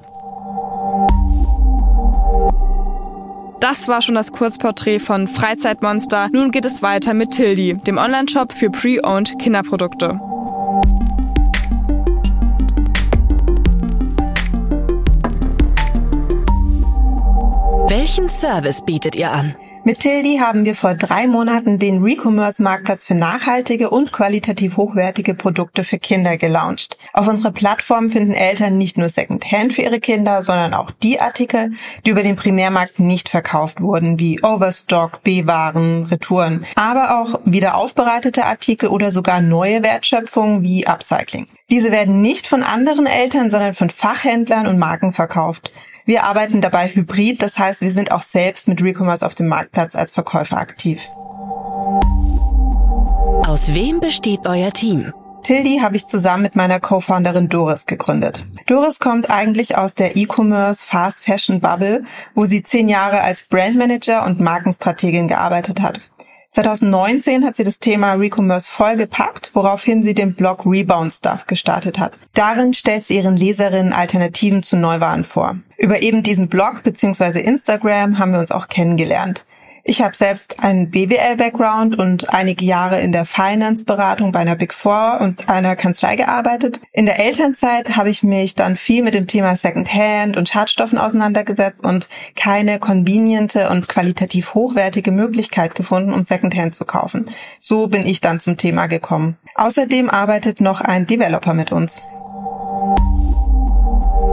Das 3.59 3.87
war 3.87 4.01
schon 4.01 4.15
das 4.15 4.31
Kurzporträt 4.31 4.99
von 4.99 5.27
Freizeitmonster. 5.27 6.29
Nun 6.31 6.51
geht 6.51 6.65
es 6.65 6.81
weiter 6.81 7.13
mit 7.13 7.31
Tildi, 7.31 7.75
dem 7.75 7.97
Onlineshop 7.97 8.53
für 8.53 8.69
Pre-Owned 8.69 9.39
Kinderprodukte. 9.39 10.19
Welchen 17.87 18.29
Service 18.29 18.83
bietet 18.83 19.15
ihr 19.15 19.31
an? 19.31 19.55
Mit 19.87 19.99
Tildi 19.99 20.39
haben 20.39 20.65
wir 20.65 20.73
vor 20.73 20.95
drei 20.95 21.27
Monaten 21.27 21.77
den 21.77 22.01
Recommerce-Marktplatz 22.01 23.05
für 23.05 23.13
nachhaltige 23.13 23.91
und 23.91 24.11
qualitativ 24.11 24.77
hochwertige 24.77 25.35
Produkte 25.35 25.83
für 25.83 25.99
Kinder 25.99 26.37
gelauncht. 26.37 26.97
Auf 27.13 27.27
unserer 27.27 27.51
Plattform 27.51 28.09
finden 28.09 28.33
Eltern 28.33 28.79
nicht 28.79 28.97
nur 28.97 29.09
Secondhand 29.09 29.73
für 29.73 29.83
ihre 29.83 29.99
Kinder, 29.99 30.41
sondern 30.41 30.73
auch 30.73 30.89
die 30.89 31.19
Artikel, 31.21 31.73
die 32.03 32.09
über 32.09 32.23
den 32.23 32.35
Primärmarkt 32.35 32.97
nicht 32.97 33.29
verkauft 33.29 33.79
wurden, 33.79 34.17
wie 34.17 34.41
Overstock, 34.41 35.21
B-Waren, 35.21 36.05
Retouren, 36.05 36.65
aber 36.73 37.19
auch 37.21 37.41
wieder 37.45 37.75
aufbereitete 37.75 38.43
Artikel 38.43 38.89
oder 38.89 39.11
sogar 39.11 39.39
neue 39.39 39.83
Wertschöpfungen 39.83 40.63
wie 40.63 40.87
Upcycling. 40.87 41.45
Diese 41.69 41.91
werden 41.91 42.23
nicht 42.23 42.47
von 42.47 42.63
anderen 42.63 43.05
Eltern, 43.05 43.51
sondern 43.51 43.75
von 43.75 43.91
Fachhändlern 43.91 44.65
und 44.65 44.79
Marken 44.79 45.13
verkauft. 45.13 45.71
Wir 46.05 46.23
arbeiten 46.23 46.61
dabei 46.61 46.87
hybrid, 46.87 47.41
das 47.41 47.57
heißt, 47.57 47.81
wir 47.81 47.91
sind 47.91 48.11
auch 48.11 48.21
selbst 48.21 48.67
mit 48.67 48.79
Recommerce 48.79 49.25
auf 49.25 49.33
dem 49.33 49.47
Marktplatz 49.47 49.95
als 49.95 50.11
Verkäufer 50.11 50.57
aktiv. 50.57 51.01
Aus 53.47 53.73
wem 53.73 53.99
besteht 53.99 54.45
euer 54.45 54.71
Team? 54.71 55.13
Tildi 55.41 55.79
habe 55.81 55.95
ich 55.95 56.05
zusammen 56.05 56.43
mit 56.43 56.55
meiner 56.55 56.79
Co-Founderin 56.79 57.49
Doris 57.49 57.87
gegründet. 57.87 58.45
Doris 58.67 58.99
kommt 58.99 59.31
eigentlich 59.31 59.77
aus 59.77 59.95
der 59.95 60.15
E-Commerce 60.15 60.85
Fast 60.85 61.23
Fashion 61.23 61.59
Bubble, 61.59 62.03
wo 62.35 62.45
sie 62.45 62.61
zehn 62.61 62.87
Jahre 62.87 63.21
als 63.21 63.43
Brandmanager 63.43 64.25
und 64.25 64.39
Markenstrategin 64.39 65.27
gearbeitet 65.27 65.81
hat. 65.81 66.01
2019 66.55 67.43
hat 67.43 67.57
sie 67.57 67.65
das 67.65 67.79
Thema 67.79 68.13
Recommerce 68.13 68.71
vollgepackt, 68.71 69.51
woraufhin 69.53 70.03
sie 70.03 70.13
den 70.13 70.35
Blog 70.35 70.65
Rebound 70.65 71.11
Stuff 71.11 71.47
gestartet 71.47 71.99
hat. 71.99 72.13
Darin 72.33 72.73
stellt 72.73 73.03
sie 73.03 73.17
ihren 73.17 73.35
Leserinnen 73.35 73.91
Alternativen 73.91 74.63
zu 74.63 74.77
Neuwaren 74.77 75.25
vor. 75.25 75.57
Über 75.77 76.01
eben 76.01 76.23
diesen 76.23 76.47
Blog 76.47 76.83
bzw. 76.83 77.41
Instagram 77.41 78.19
haben 78.19 78.31
wir 78.31 78.39
uns 78.39 78.51
auch 78.51 78.69
kennengelernt. 78.69 79.43
Ich 79.87 80.01
habe 80.01 80.15
selbst 80.15 80.63
einen 80.63 80.89
BWL-Background 80.89 81.99
und 81.99 82.33
einige 82.33 82.65
Jahre 82.65 83.01
in 83.01 83.11
der 83.11 83.23
Finance-Beratung 83.23 84.31
bei 84.31 84.39
einer 84.39 84.55
Big 84.55 84.73
Four 84.73 85.19
und 85.21 85.47
einer 85.47 85.75
Kanzlei 85.75 86.15
gearbeitet. 86.15 86.81
In 86.91 87.05
der 87.05 87.19
Elternzeit 87.19 87.95
habe 87.95 88.09
ich 88.09 88.23
mich 88.23 88.55
dann 88.55 88.77
viel 88.77 89.03
mit 89.03 89.13
dem 89.13 89.27
Thema 89.27 89.55
Secondhand 89.55 90.37
und 90.37 90.49
Schadstoffen 90.49 90.97
auseinandergesetzt 90.97 91.83
und 91.83 92.09
keine 92.35 92.79
conveniente 92.79 93.69
und 93.69 93.87
qualitativ 93.87 94.55
hochwertige 94.55 95.11
Möglichkeit 95.11 95.75
gefunden, 95.75 96.13
um 96.13 96.23
Secondhand 96.23 96.73
zu 96.73 96.85
kaufen. 96.85 97.29
So 97.59 97.85
bin 97.85 98.07
ich 98.07 98.21
dann 98.21 98.39
zum 98.39 98.57
Thema 98.57 98.87
gekommen. 98.87 99.37
Außerdem 99.53 100.09
arbeitet 100.09 100.61
noch 100.61 100.81
ein 100.81 101.05
Developer 101.05 101.53
mit 101.53 101.71
uns. 101.71 102.01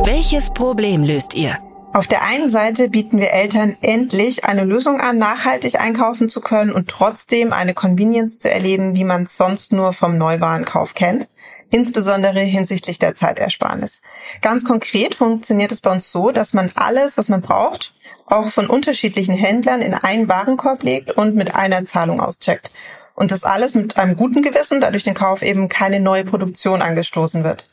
Welches 0.06 0.48
Problem 0.48 1.04
löst 1.04 1.34
ihr? 1.34 1.58
Auf 1.94 2.06
der 2.06 2.22
einen 2.22 2.48
Seite 2.48 2.88
bieten 2.88 3.18
wir 3.18 3.32
Eltern 3.32 3.76
endlich 3.82 4.46
eine 4.46 4.64
Lösung 4.64 4.98
an, 4.98 5.18
nachhaltig 5.18 5.78
einkaufen 5.78 6.30
zu 6.30 6.40
können 6.40 6.72
und 6.72 6.88
trotzdem 6.88 7.52
eine 7.52 7.74
Convenience 7.74 8.38
zu 8.38 8.50
erleben, 8.50 8.94
wie 8.94 9.04
man 9.04 9.24
es 9.24 9.36
sonst 9.36 9.72
nur 9.72 9.92
vom 9.92 10.16
Neuwarenkauf 10.16 10.94
kennt, 10.94 11.28
insbesondere 11.68 12.40
hinsichtlich 12.40 12.98
der 12.98 13.14
Zeitersparnis. 13.14 14.00
Ganz 14.40 14.64
konkret 14.64 15.14
funktioniert 15.14 15.70
es 15.70 15.82
bei 15.82 15.92
uns 15.92 16.10
so, 16.10 16.30
dass 16.30 16.54
man 16.54 16.70
alles, 16.76 17.18
was 17.18 17.28
man 17.28 17.42
braucht, 17.42 17.92
auch 18.24 18.48
von 18.48 18.68
unterschiedlichen 18.68 19.34
Händlern 19.34 19.82
in 19.82 19.92
einen 19.92 20.30
Warenkorb 20.30 20.82
legt 20.84 21.10
und 21.10 21.34
mit 21.34 21.54
einer 21.54 21.84
Zahlung 21.84 22.20
auscheckt. 22.20 22.70
Und 23.14 23.32
das 23.32 23.44
alles 23.44 23.74
mit 23.74 23.98
einem 23.98 24.16
guten 24.16 24.40
Gewissen, 24.40 24.80
da 24.80 24.90
durch 24.90 25.04
den 25.04 25.12
Kauf 25.12 25.42
eben 25.42 25.68
keine 25.68 26.00
neue 26.00 26.24
Produktion 26.24 26.80
angestoßen 26.80 27.44
wird. 27.44 27.68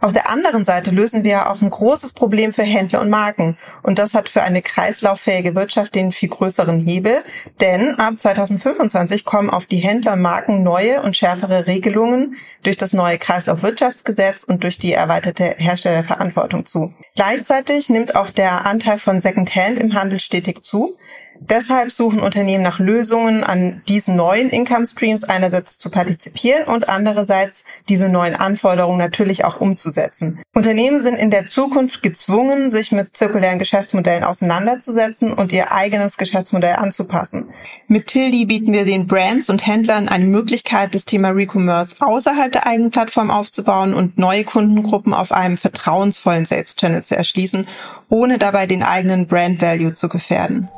Auf 0.00 0.12
der 0.12 0.30
anderen 0.30 0.64
Seite 0.64 0.92
lösen 0.92 1.24
wir 1.24 1.50
auch 1.50 1.60
ein 1.60 1.70
großes 1.70 2.12
Problem 2.12 2.52
für 2.52 2.62
Händler 2.62 3.00
und 3.00 3.10
Marken. 3.10 3.56
Und 3.82 3.98
das 3.98 4.14
hat 4.14 4.28
für 4.28 4.42
eine 4.42 4.62
kreislauffähige 4.62 5.56
Wirtschaft 5.56 5.96
den 5.96 6.12
viel 6.12 6.28
größeren 6.28 6.78
Hebel. 6.78 7.24
Denn 7.60 7.98
ab 7.98 8.14
2025 8.16 9.24
kommen 9.24 9.50
auf 9.50 9.66
die 9.66 9.78
Händler 9.78 10.12
und 10.12 10.22
Marken 10.22 10.62
neue 10.62 11.02
und 11.02 11.16
schärfere 11.16 11.66
Regelungen 11.66 12.36
durch 12.62 12.76
das 12.76 12.92
neue 12.92 13.18
Kreislaufwirtschaftsgesetz 13.18 14.44
und 14.44 14.62
durch 14.62 14.78
die 14.78 14.92
erweiterte 14.92 15.56
Herstellerverantwortung 15.58 16.64
zu. 16.64 16.92
Gleichzeitig 17.16 17.88
nimmt 17.88 18.14
auch 18.14 18.30
der 18.30 18.66
Anteil 18.66 18.98
von 19.00 19.20
Secondhand 19.20 19.80
im 19.80 19.94
Handel 19.94 20.20
stetig 20.20 20.62
zu. 20.62 20.96
Deshalb 21.40 21.90
suchen 21.90 22.20
Unternehmen 22.20 22.62
nach 22.62 22.78
Lösungen, 22.78 23.44
an 23.44 23.82
diesen 23.88 24.16
neuen 24.16 24.50
Income 24.50 24.86
Streams 24.86 25.24
einerseits 25.24 25.78
zu 25.78 25.88
partizipieren 25.88 26.64
und 26.64 26.88
andererseits 26.88 27.64
diese 27.88 28.08
neuen 28.08 28.34
Anforderungen 28.34 28.98
natürlich 28.98 29.44
auch 29.44 29.60
umzusetzen. 29.60 30.42
Unternehmen 30.54 31.00
sind 31.00 31.16
in 31.16 31.30
der 31.30 31.46
Zukunft 31.46 32.02
gezwungen, 32.02 32.70
sich 32.70 32.92
mit 32.92 33.16
zirkulären 33.16 33.58
Geschäftsmodellen 33.58 34.24
auseinanderzusetzen 34.24 35.32
und 35.32 35.52
ihr 35.52 35.72
eigenes 35.72 36.16
Geschäftsmodell 36.16 36.76
anzupassen. 36.76 37.48
Mit 37.86 38.08
Tildi 38.08 38.44
bieten 38.44 38.72
wir 38.72 38.84
den 38.84 39.06
Brands 39.06 39.48
und 39.48 39.66
Händlern 39.66 40.08
eine 40.08 40.26
Möglichkeit, 40.26 40.94
das 40.94 41.04
Thema 41.04 41.30
Recommerce 41.30 41.96
außerhalb 42.00 42.52
der 42.52 42.66
eigenen 42.66 42.90
Plattform 42.90 43.30
aufzubauen 43.30 43.94
und 43.94 44.18
neue 44.18 44.44
Kundengruppen 44.44 45.14
auf 45.14 45.32
einem 45.32 45.56
vertrauensvollen 45.56 46.44
Sales 46.44 46.76
Channel 46.76 47.04
zu 47.04 47.16
erschließen, 47.16 47.66
ohne 48.08 48.38
dabei 48.38 48.66
den 48.66 48.82
eigenen 48.82 49.26
Brand 49.26 49.62
Value 49.62 49.92
zu 49.92 50.08
gefährden. 50.08 50.68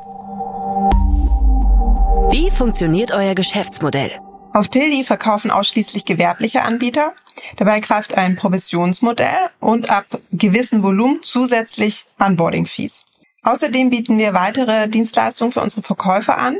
Wie 2.51 2.57
funktioniert 2.57 3.11
euer 3.11 3.33
Geschäftsmodell? 3.33 4.11
Auf 4.53 4.67
Tildi 4.67 5.03
verkaufen 5.03 5.49
ausschließlich 5.49 6.05
gewerbliche 6.05 6.63
Anbieter. 6.63 7.13
Dabei 7.55 7.79
greift 7.79 8.17
ein 8.17 8.35
Provisionsmodell 8.35 9.49
und 9.59 9.89
ab 9.89 10.05
gewissen 10.31 10.83
Volumen 10.83 11.21
zusätzlich 11.23 12.05
Onboarding-Fees. 12.19 13.05
Außerdem 13.43 13.89
bieten 13.89 14.17
wir 14.19 14.33
weitere 14.33 14.89
Dienstleistungen 14.89 15.53
für 15.53 15.61
unsere 15.61 15.81
Verkäufer 15.81 16.37
an 16.37 16.57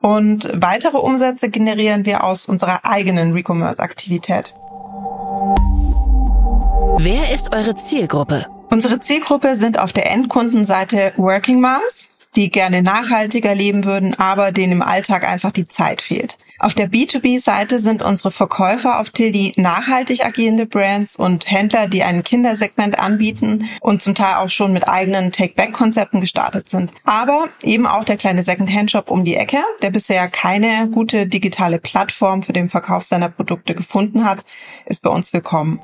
und 0.00 0.50
weitere 0.54 0.98
Umsätze 0.98 1.48
generieren 1.48 2.04
wir 2.04 2.22
aus 2.22 2.46
unserer 2.46 2.84
eigenen 2.84 3.32
Recommerce-Aktivität. 3.32 4.54
Wer 6.98 7.32
ist 7.32 7.52
eure 7.52 7.74
Zielgruppe? 7.74 8.46
Unsere 8.70 9.00
Zielgruppe 9.00 9.56
sind 9.56 9.78
auf 9.78 9.92
der 9.92 10.10
Endkundenseite 10.10 11.14
Working 11.16 11.60
Moms, 11.60 12.06
die 12.36 12.50
gerne 12.50 12.82
nachhaltiger 12.82 13.54
leben 13.54 13.84
würden, 13.84 14.14
aber 14.14 14.52
denen 14.52 14.72
im 14.72 14.82
Alltag 14.82 15.28
einfach 15.28 15.50
die 15.50 15.68
Zeit 15.68 16.02
fehlt. 16.02 16.38
Auf 16.58 16.74
der 16.74 16.88
B2B-Seite 16.88 17.80
sind 17.80 18.02
unsere 18.02 18.30
Verkäufer 18.30 19.00
auf 19.00 19.10
Tildi 19.10 19.52
nachhaltig 19.56 20.24
agierende 20.24 20.64
Brands 20.64 21.16
und 21.16 21.50
Händler, 21.50 21.88
die 21.88 22.04
ein 22.04 22.22
Kindersegment 22.22 23.00
anbieten 23.00 23.68
und 23.80 24.00
zum 24.00 24.14
Teil 24.14 24.36
auch 24.36 24.48
schon 24.48 24.72
mit 24.72 24.88
eigenen 24.88 25.32
Take-Back-Konzepten 25.32 26.20
gestartet 26.20 26.68
sind. 26.68 26.92
Aber 27.02 27.48
eben 27.62 27.86
auch 27.88 28.04
der 28.04 28.16
kleine 28.16 28.44
Second-Hand-Shop 28.44 29.10
um 29.10 29.24
die 29.24 29.34
Ecke, 29.34 29.58
der 29.82 29.90
bisher 29.90 30.28
keine 30.28 30.88
gute 30.88 31.26
digitale 31.26 31.80
Plattform 31.80 32.44
für 32.44 32.52
den 32.52 32.70
Verkauf 32.70 33.02
seiner 33.02 33.28
Produkte 33.28 33.74
gefunden 33.74 34.24
hat, 34.24 34.44
ist 34.86 35.02
bei 35.02 35.10
uns 35.10 35.32
willkommen. 35.32 35.80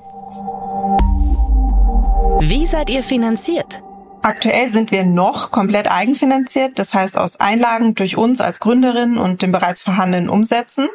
Wie 2.41 2.67
seid 2.67 2.89
ihr 2.89 3.03
finanziert? 3.03 3.83
Aktuell 4.23 4.69
sind 4.69 4.91
wir 4.91 5.05
noch 5.05 5.51
komplett 5.51 5.91
eigenfinanziert, 5.91 6.79
das 6.79 6.93
heißt 6.93 7.17
aus 7.17 7.41
Einlagen 7.41 7.95
durch 7.95 8.17
uns 8.17 8.41
als 8.41 8.61
Gründerin 8.61 9.17
und 9.17 9.43
den 9.43 9.53
bereits 9.53 9.81
vorhandenen 9.81 10.29
Umsätzen. 10.29 10.89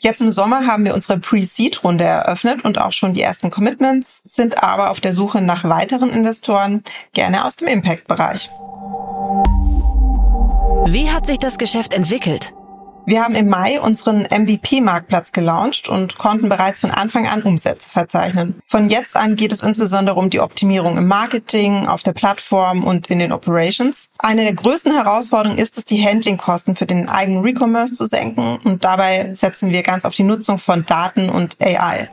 Jetzt 0.00 0.20
im 0.20 0.30
Sommer 0.30 0.66
haben 0.66 0.84
wir 0.84 0.94
unsere 0.94 1.18
Pre-Seed-Runde 1.18 2.04
eröffnet 2.04 2.64
und 2.64 2.78
auch 2.78 2.92
schon 2.92 3.14
die 3.14 3.22
ersten 3.22 3.50
Commitments, 3.50 4.20
sind 4.24 4.62
aber 4.62 4.90
auf 4.90 5.00
der 5.00 5.14
Suche 5.14 5.40
nach 5.40 5.64
weiteren 5.64 6.10
Investoren, 6.10 6.82
gerne 7.12 7.44
aus 7.46 7.56
dem 7.56 7.68
Impact-Bereich. 7.68 8.50
Wie 10.86 11.10
hat 11.10 11.26
sich 11.26 11.38
das 11.38 11.56
Geschäft 11.56 11.94
entwickelt? 11.94 12.52
Wir 13.06 13.22
haben 13.22 13.34
im 13.34 13.48
Mai 13.50 13.80
unseren 13.80 14.22
MVP-Marktplatz 14.22 15.32
gelauncht 15.32 15.88
und 15.88 16.16
konnten 16.16 16.48
bereits 16.48 16.80
von 16.80 16.90
Anfang 16.90 17.26
an 17.26 17.42
Umsätze 17.42 17.90
verzeichnen. 17.90 18.62
Von 18.66 18.88
jetzt 18.88 19.14
an 19.14 19.36
geht 19.36 19.52
es 19.52 19.62
insbesondere 19.62 20.16
um 20.16 20.30
die 20.30 20.40
Optimierung 20.40 20.96
im 20.96 21.06
Marketing, 21.06 21.86
auf 21.86 22.02
der 22.02 22.14
Plattform 22.14 22.82
und 22.82 23.10
in 23.10 23.18
den 23.18 23.32
Operations. 23.32 24.08
Eine 24.18 24.44
der 24.44 24.54
größten 24.54 24.92
Herausforderungen 24.92 25.58
ist 25.58 25.76
es, 25.76 25.84
die 25.84 26.02
Handlingkosten 26.02 26.76
für 26.76 26.86
den 26.86 27.10
eigenen 27.10 27.42
Recommerce 27.42 27.94
zu 27.94 28.06
senken 28.06 28.58
und 28.64 28.84
dabei 28.84 29.34
setzen 29.34 29.70
wir 29.70 29.82
ganz 29.82 30.06
auf 30.06 30.14
die 30.14 30.22
Nutzung 30.22 30.58
von 30.58 30.86
Daten 30.86 31.28
und 31.28 31.58
AI. 31.60 32.08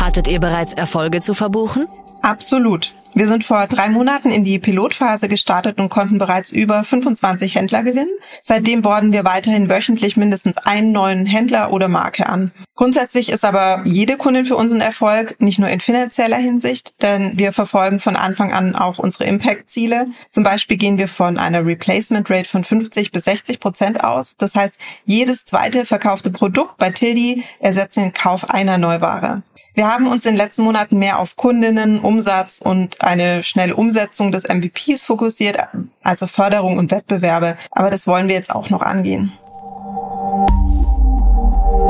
Hattet 0.00 0.26
ihr 0.26 0.40
bereits 0.40 0.72
Erfolge 0.72 1.20
zu 1.20 1.34
verbuchen? 1.34 1.86
Absolut. 2.22 2.94
Wir 3.18 3.26
sind 3.26 3.42
vor 3.42 3.66
drei 3.66 3.88
Monaten 3.88 4.30
in 4.30 4.44
die 4.44 4.60
Pilotphase 4.60 5.26
gestartet 5.26 5.80
und 5.80 5.88
konnten 5.88 6.18
bereits 6.18 6.50
über 6.50 6.84
25 6.84 7.56
Händler 7.56 7.82
gewinnen. 7.82 8.16
Seitdem 8.42 8.80
borden 8.80 9.10
wir 9.10 9.24
weiterhin 9.24 9.68
wöchentlich 9.68 10.16
mindestens 10.16 10.56
einen 10.56 10.92
neuen 10.92 11.26
Händler 11.26 11.72
oder 11.72 11.88
Marke 11.88 12.28
an. 12.28 12.52
Grundsätzlich 12.76 13.30
ist 13.30 13.44
aber 13.44 13.82
jede 13.84 14.18
Kundin 14.18 14.44
für 14.44 14.54
unseren 14.54 14.80
Erfolg, 14.80 15.34
nicht 15.40 15.58
nur 15.58 15.68
in 15.68 15.80
finanzieller 15.80 16.36
Hinsicht, 16.36 17.02
denn 17.02 17.36
wir 17.36 17.52
verfolgen 17.52 17.98
von 17.98 18.14
Anfang 18.14 18.52
an 18.52 18.76
auch 18.76 19.00
unsere 19.00 19.24
Impact-Ziele. 19.24 20.06
Zum 20.30 20.44
Beispiel 20.44 20.76
gehen 20.76 20.96
wir 20.96 21.08
von 21.08 21.38
einer 21.38 21.66
Replacement 21.66 22.30
Rate 22.30 22.48
von 22.48 22.62
50 22.62 23.10
bis 23.10 23.24
60 23.24 23.58
Prozent 23.58 24.04
aus. 24.04 24.36
Das 24.36 24.54
heißt, 24.54 24.78
jedes 25.06 25.44
zweite 25.44 25.86
verkaufte 25.86 26.30
Produkt 26.30 26.76
bei 26.76 26.90
Tildi 26.90 27.42
ersetzt 27.58 27.96
den 27.96 28.12
Kauf 28.12 28.48
einer 28.48 28.78
Neuware. 28.78 29.42
Wir 29.78 29.86
haben 29.86 30.08
uns 30.08 30.26
in 30.26 30.32
den 30.32 30.38
letzten 30.38 30.62
Monaten 30.62 30.98
mehr 30.98 31.20
auf 31.20 31.36
Kundinnen, 31.36 32.00
Umsatz 32.00 32.60
und 32.60 33.00
eine 33.00 33.44
schnelle 33.44 33.76
Umsetzung 33.76 34.32
des 34.32 34.48
MVPs 34.48 35.04
fokussiert, 35.04 35.56
also 36.02 36.26
Förderung 36.26 36.78
und 36.78 36.90
Wettbewerbe. 36.90 37.56
Aber 37.70 37.88
das 37.88 38.08
wollen 38.08 38.26
wir 38.26 38.34
jetzt 38.34 38.52
auch 38.52 38.70
noch 38.70 38.82
angehen. 38.82 39.32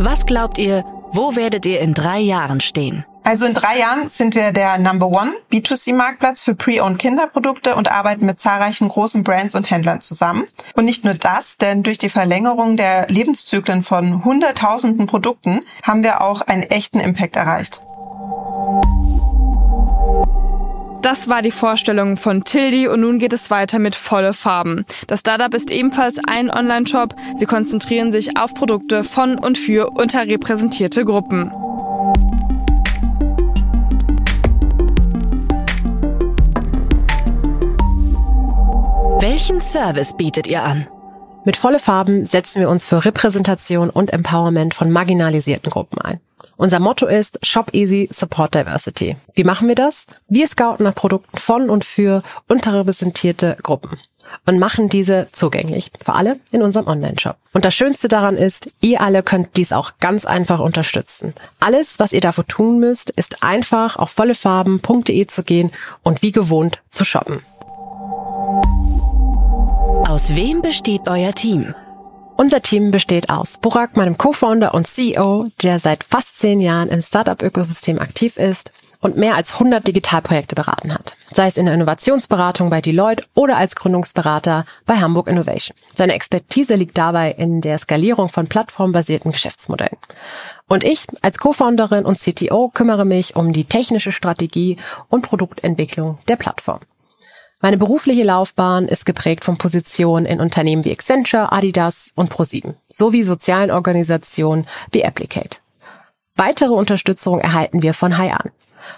Was 0.01 0.27
glaubt 0.27 0.59
ihr, 0.59 0.85
wo 1.13 1.35
werdet 1.35 1.65
ihr 1.65 1.81
in 1.81 1.95
drei 1.95 2.19
Jahren 2.19 2.61
stehen? 2.61 3.07
Also 3.29 3.45
in 3.45 3.53
drei 3.53 3.79
Jahren 3.79 4.09
sind 4.09 4.35
wir 4.35 4.53
der 4.53 4.79
Number 4.79 5.09
One 5.09 5.35
B2C-Marktplatz 5.53 6.43
für 6.43 6.55
Pre-Owned 6.55 6.99
Kinderprodukte 6.99 7.75
und 7.75 7.93
arbeiten 7.93 8.25
mit 8.25 8.41
zahlreichen 8.41 8.89
großen 8.89 9.23
Brands 9.23 9.55
und 9.55 9.71
Händlern 9.71 10.01
zusammen. 10.01 10.47
Und 10.73 10.87
nicht 10.87 11.05
nur 11.05 11.13
das, 11.13 11.59
denn 11.59 11.83
durch 11.83 11.99
die 11.99 12.09
Verlängerung 12.09 12.79
der 12.79 13.07
Lebenszyklen 13.09 13.85
von 13.85 14.25
hunderttausenden 14.25 15.07
Produkten 15.07 15.61
haben 15.83 16.03
wir 16.03 16.23
auch 16.23 16.41
einen 16.41 16.63
echten 16.63 17.01
Impact 17.01 17.37
erreicht. 17.37 17.83
Das 21.03 21.29
war 21.29 21.43
die 21.43 21.51
Vorstellung 21.51 22.17
von 22.17 22.45
Tildi 22.45 22.89
und 22.89 23.01
nun 23.01 23.19
geht 23.19 23.35
es 23.35 23.51
weiter 23.51 23.79
mit 23.79 23.95
volle 23.95 24.33
Farben. 24.33 24.87
Das 25.07 25.21
Startup 25.21 25.53
ist 25.53 25.71
ebenfalls 25.71 26.19
ein 26.27 26.51
Online-Shop. 26.51 27.15
Sie 27.37 27.45
konzentrieren 27.45 28.11
sich 28.11 28.39
auf 28.39 28.55
Produkte 28.55 29.05
von 29.05 29.37
und 29.39 29.59
für 29.59 29.91
unterrepräsentierte 29.91 31.05
Gruppen. 31.05 31.53
Welchen 39.49 39.61
Service 39.63 40.13
bietet 40.13 40.47
ihr 40.47 40.63
an? 40.63 40.87
Mit 41.47 41.57
volle 41.57 41.79
Farben 41.79 42.27
setzen 42.27 42.61
wir 42.61 42.69
uns 42.69 42.85
für 42.85 43.07
Repräsentation 43.07 43.89
und 43.89 44.13
Empowerment 44.13 44.75
von 44.75 44.91
marginalisierten 44.91 45.71
Gruppen 45.71 45.99
ein. 46.03 46.21
Unser 46.59 46.81
Motto 46.81 47.07
ist 47.07 47.39
Shop 47.43 47.73
Easy, 47.73 48.11
Support 48.13 48.55
Diversity. 48.55 49.17
Wie 49.35 49.45
machen 49.45 49.67
wir 49.67 49.75
das? 49.75 50.05
Wir 50.29 50.47
scouten 50.47 50.85
nach 50.85 50.95
Produkten 50.95 51.39
von 51.39 51.71
und 51.71 51.87
für 51.87 52.23
unterrepräsentierte 52.47 53.57
Gruppen 53.63 53.97
und 54.45 54.59
machen 54.59 54.91
diese 54.91 55.29
zugänglich 55.33 55.93
für 55.99 56.13
alle 56.13 56.39
in 56.51 56.61
unserem 56.61 56.87
Online-Shop. 56.87 57.39
Und 57.55 57.65
das 57.65 57.75
Schönste 57.75 58.09
daran 58.09 58.37
ist, 58.37 58.71
ihr 58.83 59.01
alle 59.01 59.23
könnt 59.23 59.57
dies 59.57 59.73
auch 59.73 59.93
ganz 59.99 60.27
einfach 60.27 60.61
unterstützen. 60.61 61.33
Alles, 61.59 61.99
was 61.99 62.13
ihr 62.13 62.21
dafür 62.21 62.47
tun 62.47 62.81
müsst, 62.81 63.09
ist 63.09 63.43
einfach 63.43 63.97
auf 63.97 64.11
vollefarben.de 64.11 65.27
zu 65.27 65.43
gehen 65.43 65.73
und 66.03 66.21
wie 66.21 66.33
gewohnt 66.33 66.83
zu 66.91 67.07
shoppen. 67.07 67.41
Aus 70.09 70.35
wem 70.35 70.63
besteht 70.63 71.03
euer 71.07 71.35
Team? 71.35 71.75
Unser 72.39 72.63
Team 72.63 72.91
besteht 72.91 73.29
aus 73.29 73.59
Burak, 73.59 73.95
meinem 73.95 74.17
Co-Founder 74.17 74.73
und 74.73 74.87
CEO, 74.87 75.49
der 75.61 75.81
seit 75.81 76.03
fast 76.03 76.39
zehn 76.39 76.63
Jahren 76.63 76.89
im 76.89 77.03
Startup-Ökosystem 77.03 77.99
aktiv 77.99 78.39
ist 78.39 78.73
und 79.03 79.19
mehr 79.19 79.35
als 79.35 79.53
100 79.53 79.87
Digitalprojekte 79.87 80.55
beraten 80.55 80.95
hat, 80.95 81.15
sei 81.31 81.49
es 81.49 81.59
in 81.59 81.67
der 81.67 81.75
Innovationsberatung 81.75 82.71
bei 82.71 82.81
Deloitte 82.81 83.25
oder 83.35 83.59
als 83.59 83.77
Gründungsberater 83.77 84.65
bei 84.87 84.95
Hamburg 84.97 85.29
Innovation. 85.29 85.77
Seine 85.95 86.15
Expertise 86.15 86.75
liegt 86.77 86.97
dabei 86.97 87.33
in 87.33 87.61
der 87.61 87.77
Skalierung 87.77 88.31
von 88.31 88.47
plattformbasierten 88.47 89.33
Geschäftsmodellen. 89.33 89.99
Und 90.69 90.85
ich 90.85 91.05
als 91.21 91.37
Co-Founderin 91.37 92.07
und 92.07 92.19
CTO 92.19 92.71
kümmere 92.73 93.05
mich 93.05 93.37
um 93.37 93.53
die 93.53 93.67
technische 93.67 94.13
Strategie 94.13 94.79
und 95.11 95.21
Produktentwicklung 95.21 96.17
der 96.29 96.37
Plattform. 96.37 96.81
Meine 97.61 97.77
berufliche 97.77 98.23
Laufbahn 98.23 98.87
ist 98.87 99.05
geprägt 99.05 99.45
von 99.45 99.59
Positionen 99.59 100.27
in 100.27 100.41
Unternehmen 100.41 100.85
wie 100.85 100.93
Accenture, 100.93 101.51
Adidas 101.51 102.13
und 102.15 102.31
ProSieben 102.31 102.77
sowie 102.89 103.25
sozialen 103.25 103.73
Organisationen 103.73 104.69
wie 104.93 105.05
Applicate. 105.05 105.59
Weitere 106.37 106.73
Unterstützung 106.73 107.41
erhalten 107.41 107.83
wir 107.83 107.95
von 107.95 108.17
Haian, 108.17 108.53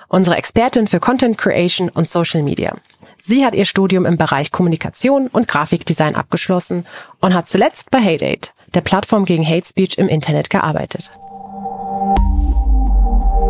unsere 0.09 0.37
Expertin 0.37 0.89
für 0.89 1.01
Content 1.01 1.39
Creation 1.39 1.89
und 1.89 2.07
Social 2.07 2.43
Media. 2.43 2.77
Sie 3.23 3.47
hat 3.47 3.55
ihr 3.55 3.65
Studium 3.65 4.05
im 4.05 4.19
Bereich 4.19 4.51
Kommunikation 4.51 5.29
und 5.29 5.49
Grafikdesign 5.49 6.15
abgeschlossen 6.15 6.87
und 7.21 7.33
hat 7.33 7.49
zuletzt 7.49 7.91
bei 7.91 7.99
HateAid, 7.99 8.53
der 8.75 8.83
Plattform 8.83 9.25
gegen 9.25 9.47
Hate 9.47 9.67
Speech 9.67 9.97
im 9.97 10.09
Internet, 10.09 10.51
gearbeitet. 10.51 11.11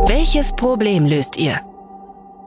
Welches 0.06 0.52
Problem 0.52 1.04
löst 1.04 1.36
ihr? 1.36 1.60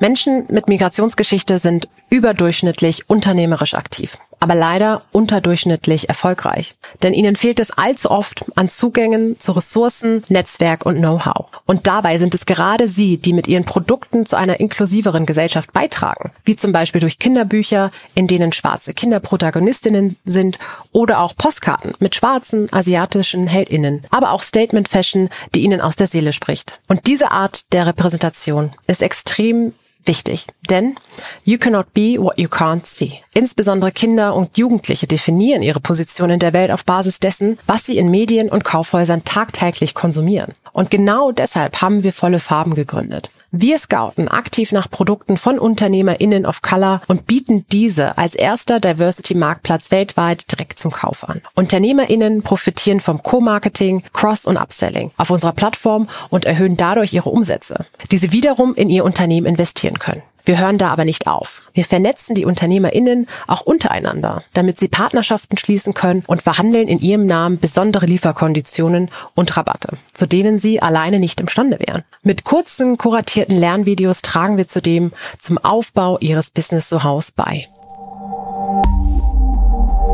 Menschen 0.03 0.43
mit 0.49 0.67
Migrationsgeschichte 0.67 1.59
sind 1.59 1.87
überdurchschnittlich 2.09 3.09
unternehmerisch 3.09 3.73
aktiv, 3.73 4.17
aber 4.41 4.53
leider 4.53 5.01
unterdurchschnittlich 5.13 6.09
erfolgreich. 6.09 6.75
Denn 7.01 7.13
ihnen 7.13 7.37
fehlt 7.37 7.61
es 7.61 7.71
allzu 7.71 8.11
oft 8.11 8.43
an 8.57 8.67
Zugängen 8.67 9.39
zu 9.39 9.53
Ressourcen, 9.53 10.21
Netzwerk 10.27 10.85
und 10.85 10.97
Know-how. 10.97 11.45
Und 11.65 11.87
dabei 11.87 12.19
sind 12.19 12.35
es 12.35 12.45
gerade 12.45 12.89
sie, 12.89 13.15
die 13.15 13.31
mit 13.31 13.47
ihren 13.47 13.63
Produkten 13.63 14.25
zu 14.25 14.35
einer 14.35 14.59
inklusiveren 14.59 15.25
Gesellschaft 15.25 15.71
beitragen, 15.71 16.31
wie 16.43 16.57
zum 16.57 16.73
Beispiel 16.73 16.99
durch 16.99 17.17
Kinderbücher, 17.17 17.89
in 18.13 18.27
denen 18.27 18.51
schwarze 18.51 18.93
Kinder 18.93 19.21
Protagonistinnen 19.21 20.17
sind, 20.25 20.59
oder 20.91 21.21
auch 21.21 21.33
Postkarten 21.33 21.93
mit 21.99 22.13
schwarzen 22.13 22.67
asiatischen 22.73 23.47
Heldinnen, 23.47 24.03
aber 24.11 24.31
auch 24.31 24.43
Statement 24.43 24.89
Fashion, 24.89 25.29
die 25.55 25.61
ihnen 25.61 25.79
aus 25.79 25.95
der 25.95 26.07
Seele 26.07 26.33
spricht. 26.33 26.81
Und 26.89 27.07
diese 27.07 27.31
Art 27.31 27.71
der 27.71 27.85
Repräsentation 27.85 28.73
ist 28.85 29.01
extrem 29.01 29.71
wichtig, 30.05 30.47
denn 30.69 30.95
you 31.43 31.57
cannot 31.57 31.93
be 31.93 32.17
what 32.17 32.37
you 32.37 32.47
can't 32.47 32.85
see. 32.85 33.22
Insbesondere 33.33 33.91
Kinder 33.91 34.35
und 34.35 34.57
Jugendliche 34.57 35.07
definieren 35.07 35.63
ihre 35.63 35.79
Position 35.79 36.29
in 36.29 36.39
der 36.39 36.53
Welt 36.53 36.71
auf 36.71 36.85
Basis 36.85 37.19
dessen, 37.19 37.57
was 37.65 37.85
sie 37.85 37.97
in 37.97 38.11
Medien 38.11 38.49
und 38.49 38.63
Kaufhäusern 38.63 39.23
tagtäglich 39.23 39.95
konsumieren. 39.95 40.53
Und 40.71 40.91
genau 40.91 41.31
deshalb 41.31 41.81
haben 41.81 42.03
wir 42.03 42.13
volle 42.13 42.39
Farben 42.39 42.75
gegründet. 42.75 43.31
Wir 43.55 43.77
scouten 43.77 44.29
aktiv 44.29 44.71
nach 44.71 44.89
Produkten 44.89 45.37
von 45.37 45.59
UnternehmerInnen 45.59 46.47
of 46.47 46.63
Color 46.63 47.01
und 47.07 47.27
bieten 47.27 47.65
diese 47.71 48.17
als 48.17 48.33
erster 48.33 48.79
Diversity-Marktplatz 48.79 49.91
weltweit 49.91 50.51
direkt 50.51 50.79
zum 50.79 50.89
Kauf 50.89 51.23
an. 51.29 51.41
UnternehmerInnen 51.53 52.41
profitieren 52.41 52.99
vom 52.99 53.21
Co-Marketing, 53.21 54.01
Cross- 54.11 54.45
und 54.45 54.57
Upselling 54.57 55.11
auf 55.17 55.29
unserer 55.29 55.53
Plattform 55.53 56.09
und 56.29 56.45
erhöhen 56.45 56.77
dadurch 56.77 57.13
ihre 57.13 57.29
Umsätze, 57.29 57.85
die 58.09 58.17
sie 58.17 58.31
wiederum 58.31 58.73
in 58.73 58.89
ihr 58.89 59.05
Unternehmen 59.05 59.45
investieren 59.45 59.99
können. 59.99 60.23
Wir 60.45 60.59
hören 60.59 60.77
da 60.77 60.89
aber 60.89 61.05
nicht 61.05 61.27
auf. 61.27 61.69
Wir 61.73 61.85
vernetzen 61.85 62.35
die 62.35 62.45
UnternehmerInnen 62.45 63.27
auch 63.47 63.61
untereinander, 63.61 64.43
damit 64.53 64.77
sie 64.77 64.87
Partnerschaften 64.87 65.57
schließen 65.57 65.93
können 65.93 66.23
und 66.27 66.41
verhandeln 66.41 66.87
in 66.87 66.99
ihrem 66.99 67.25
Namen 67.25 67.59
besondere 67.59 68.05
Lieferkonditionen 68.05 69.09
und 69.35 69.55
Rabatte, 69.55 69.97
zu 70.13 70.27
denen 70.27 70.59
sie 70.59 70.81
alleine 70.81 71.19
nicht 71.19 71.39
imstande 71.39 71.79
wären. 71.79 72.03
Mit 72.21 72.43
kurzen, 72.43 72.97
kuratierten 72.97 73.57
Lernvideos 73.57 74.21
tragen 74.21 74.57
wir 74.57 74.67
zudem 74.67 75.11
zum 75.39 75.57
Aufbau 75.57 76.19
ihres 76.19 76.51
Business 76.51 76.89
Zuhause 76.89 77.31
bei. 77.35 77.67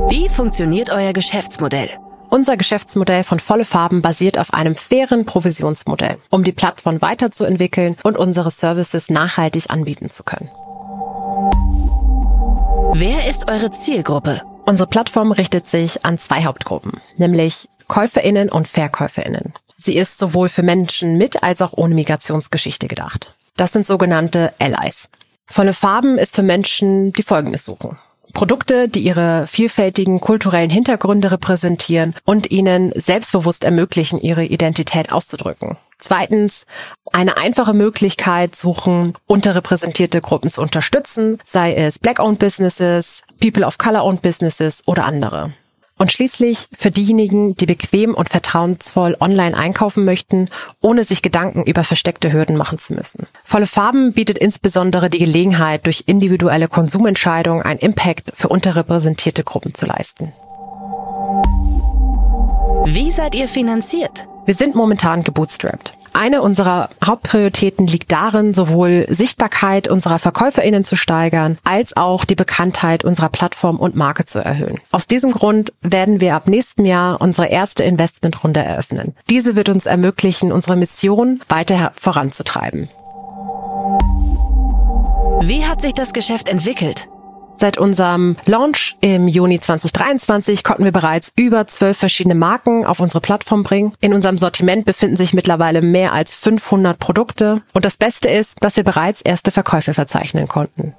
Wie 0.10 0.30
funktioniert 0.30 0.90
euer 0.90 1.14
Geschäftsmodell? 1.14 1.90
Unser 2.30 2.58
Geschäftsmodell 2.58 3.24
von 3.24 3.40
Volle 3.40 3.66
Farben 3.66 4.04
basiert 4.04 4.38
auf 4.38 4.54
einem 4.54 4.76
fairen 4.76 5.26
Provisionsmodell, 5.26 6.18
um 6.30 6.44
die 6.44 6.52
Plattform 6.52 7.02
weiterzuentwickeln 7.02 7.98
und 8.04 8.18
unsere 8.18 8.52
Services 8.52 9.10
nachhaltig 9.10 9.72
anbieten 9.72 10.12
zu 10.12 10.24
können. 10.24 10.50
Wer 12.94 13.28
ist 13.28 13.50
eure 13.50 13.72
Zielgruppe? 13.72 14.42
Unsere 14.66 14.88
Plattform 14.88 15.32
richtet 15.32 15.66
sich 15.68 16.06
an 16.06 16.20
zwei 16.20 16.44
Hauptgruppen, 16.44 17.02
nämlich 17.18 17.68
Käuferinnen 17.88 18.50
und 18.50 18.68
Verkäuferinnen. 18.68 19.54
Sie 19.78 19.96
ist 19.96 20.20
sowohl 20.20 20.50
für 20.50 20.62
Menschen 20.62 21.18
mit 21.18 21.42
als 21.42 21.62
auch 21.62 21.74
ohne 21.74 21.96
Migrationsgeschichte 21.96 22.88
gedacht. 22.88 23.34
Das 23.58 23.74
sind 23.74 23.88
sogenannte 23.88 24.54
Allies. 24.60 25.10
Volle 25.48 25.74
Farben 25.74 26.20
ist 26.20 26.36
für 26.36 26.44
Menschen, 26.44 27.12
die 27.14 27.24
Folgendes 27.24 27.66
suchen. 27.66 27.98
Produkte, 28.34 28.88
die 28.88 29.02
ihre 29.02 29.48
vielfältigen 29.48 30.20
kulturellen 30.20 30.70
Hintergründe 30.70 31.32
repräsentieren 31.32 32.16
und 32.26 32.52
ihnen 32.52 32.92
selbstbewusst 32.96 33.64
ermöglichen, 33.64 34.22
ihre 34.22 34.46
Identität 34.46 35.12
auszudrücken. 35.12 35.78
Zweitens, 36.00 36.66
eine 37.12 37.38
einfache 37.38 37.74
Möglichkeit 37.74 38.56
suchen, 38.56 39.16
unterrepräsentierte 39.28 40.22
Gruppen 40.22 40.50
zu 40.50 40.62
unterstützen, 40.62 41.40
sei 41.44 41.76
es 41.76 42.00
Black-owned 42.00 42.40
Businesses, 42.40 43.24
People 43.42 43.66
of 43.66 43.78
Color-owned 43.78 44.22
Businesses 44.22 44.84
oder 44.88 45.04
andere. 45.04 45.54
Und 46.00 46.14
schließlich 46.14 46.70
für 46.78 46.92
diejenigen, 46.92 47.56
die 47.56 47.66
bequem 47.66 48.14
und 48.16 48.30
vertrauensvoll 48.30 49.18
online 49.20 49.56
einkaufen 49.56 50.06
möchten, 50.06 50.48
ohne 50.80 51.04
sich 51.04 51.22
Gedanken 51.22 51.64
über 51.64 51.84
versteckte 51.84 52.32
Hürden 52.32 52.56
machen 52.56 52.80
zu 52.80 52.94
müssen. 52.94 53.28
Volle 53.44 53.68
Farben 53.68 54.14
bietet 54.14 54.38
insbesondere 54.38 55.10
die 55.10 55.20
Gelegenheit, 55.20 55.86
durch 55.86 56.06
individuelle 56.08 56.70
Konsumentscheidungen 56.70 57.64
einen 57.64 57.82
Impact 57.82 58.32
für 58.34 58.48
unterrepräsentierte 58.48 59.44
Gruppen 59.44 59.76
zu 59.76 59.86
leisten. 59.86 60.32
Wie 62.86 63.12
seid 63.12 63.36
ihr 63.36 63.50
finanziert? 63.50 64.26
Wir 64.46 64.54
sind 64.54 64.76
momentan 64.76 65.26
gebootstrapped. 65.26 65.99
Eine 66.14 66.42
unserer 66.42 66.90
Hauptprioritäten 67.06 67.88
liegt 67.88 68.12
darin, 68.12 68.54
sowohl 68.54 69.06
Sichtbarkeit 69.10 69.88
unserer 69.88 70.20
VerkäuferInnen 70.20 70.84
zu 70.84 70.96
steigern, 70.96 71.58
als 71.64 71.96
auch 71.96 72.26
die 72.26 72.36
Bekanntheit 72.36 73.04
unserer 73.04 73.30
Plattform 73.30 73.78
und 73.78 73.96
Marke 73.96 74.26
zu 74.26 74.40
erhöhen. 74.40 74.80
Aus 74.92 75.08
diesem 75.08 75.32
Grund 75.32 75.74
werden 75.82 76.22
wir 76.22 76.36
ab 76.36 76.48
nächstem 76.48 76.86
Jahr 76.86 77.22
unsere 77.22 77.48
erste 77.48 77.84
Investmentrunde 77.84 78.62
eröffnen. 78.62 79.16
Diese 79.30 79.56
wird 79.56 79.70
uns 79.70 79.86
ermöglichen, 79.86 80.52
unsere 80.52 80.76
Mission 80.76 81.42
weiter 81.50 81.92
voranzutreiben. 81.96 82.90
Wie 85.42 85.66
hat 85.66 85.82
sich 85.82 85.94
das 85.94 86.14
Geschäft 86.14 86.50
entwickelt? 86.50 87.08
Seit 87.60 87.78
unserem 87.78 88.38
Launch 88.46 88.96
im 89.02 89.28
Juni 89.28 89.60
2023 89.60 90.64
konnten 90.64 90.86
wir 90.86 90.94
bereits 90.94 91.34
über 91.36 91.68
zwölf 91.68 91.98
verschiedene 91.98 92.36
Marken 92.36 92.86
auf 92.86 93.02
unsere 93.02 93.20
Plattform 93.20 93.64
bringen. 93.64 93.94
In 94.00 94.14
unserem 94.14 94.38
Sortiment 94.38 94.86
befinden 94.86 95.18
sich 95.18 95.34
mittlerweile 95.34 95.82
mehr 95.82 96.14
als 96.14 96.36
500 96.36 96.98
Produkte. 96.98 97.62
Und 97.74 97.84
das 97.84 97.98
Beste 97.98 98.30
ist, 98.30 98.56
dass 98.62 98.78
wir 98.78 98.86
bereits 98.86 99.22
erste 99.22 99.52
Verkäufe 99.52 99.94
verzeichnen 99.94 100.48
konnten. 100.48 100.96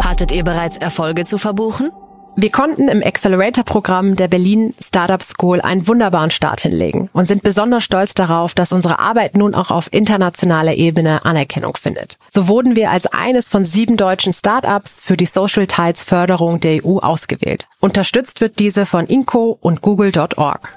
Hattet 0.00 0.30
ihr 0.30 0.44
bereits 0.44 0.76
Erfolge 0.76 1.24
zu 1.24 1.36
verbuchen? 1.36 1.90
Wir 2.36 2.50
konnten 2.50 2.88
im 2.88 3.00
Accelerator-Programm 3.00 4.16
der 4.16 4.26
Berlin 4.26 4.74
Startup 4.84 5.22
School 5.22 5.60
einen 5.60 5.86
wunderbaren 5.86 6.32
Start 6.32 6.62
hinlegen 6.62 7.08
und 7.12 7.28
sind 7.28 7.44
besonders 7.44 7.84
stolz 7.84 8.12
darauf, 8.14 8.54
dass 8.54 8.72
unsere 8.72 8.98
Arbeit 8.98 9.36
nun 9.36 9.54
auch 9.54 9.70
auf 9.70 9.92
internationaler 9.92 10.74
Ebene 10.74 11.24
Anerkennung 11.24 11.76
findet. 11.76 12.18
So 12.32 12.48
wurden 12.48 12.74
wir 12.74 12.90
als 12.90 13.06
eines 13.06 13.48
von 13.48 13.64
sieben 13.64 13.96
deutschen 13.96 14.32
Startups 14.32 15.00
für 15.00 15.16
die 15.16 15.26
Social 15.26 15.68
Tides 15.68 16.02
Förderung 16.02 16.58
der 16.58 16.84
EU 16.84 16.98
ausgewählt. 16.98 17.68
Unterstützt 17.78 18.40
wird 18.40 18.58
diese 18.58 18.84
von 18.84 19.06
Inco 19.06 19.56
und 19.60 19.80
Google.org. 19.80 20.76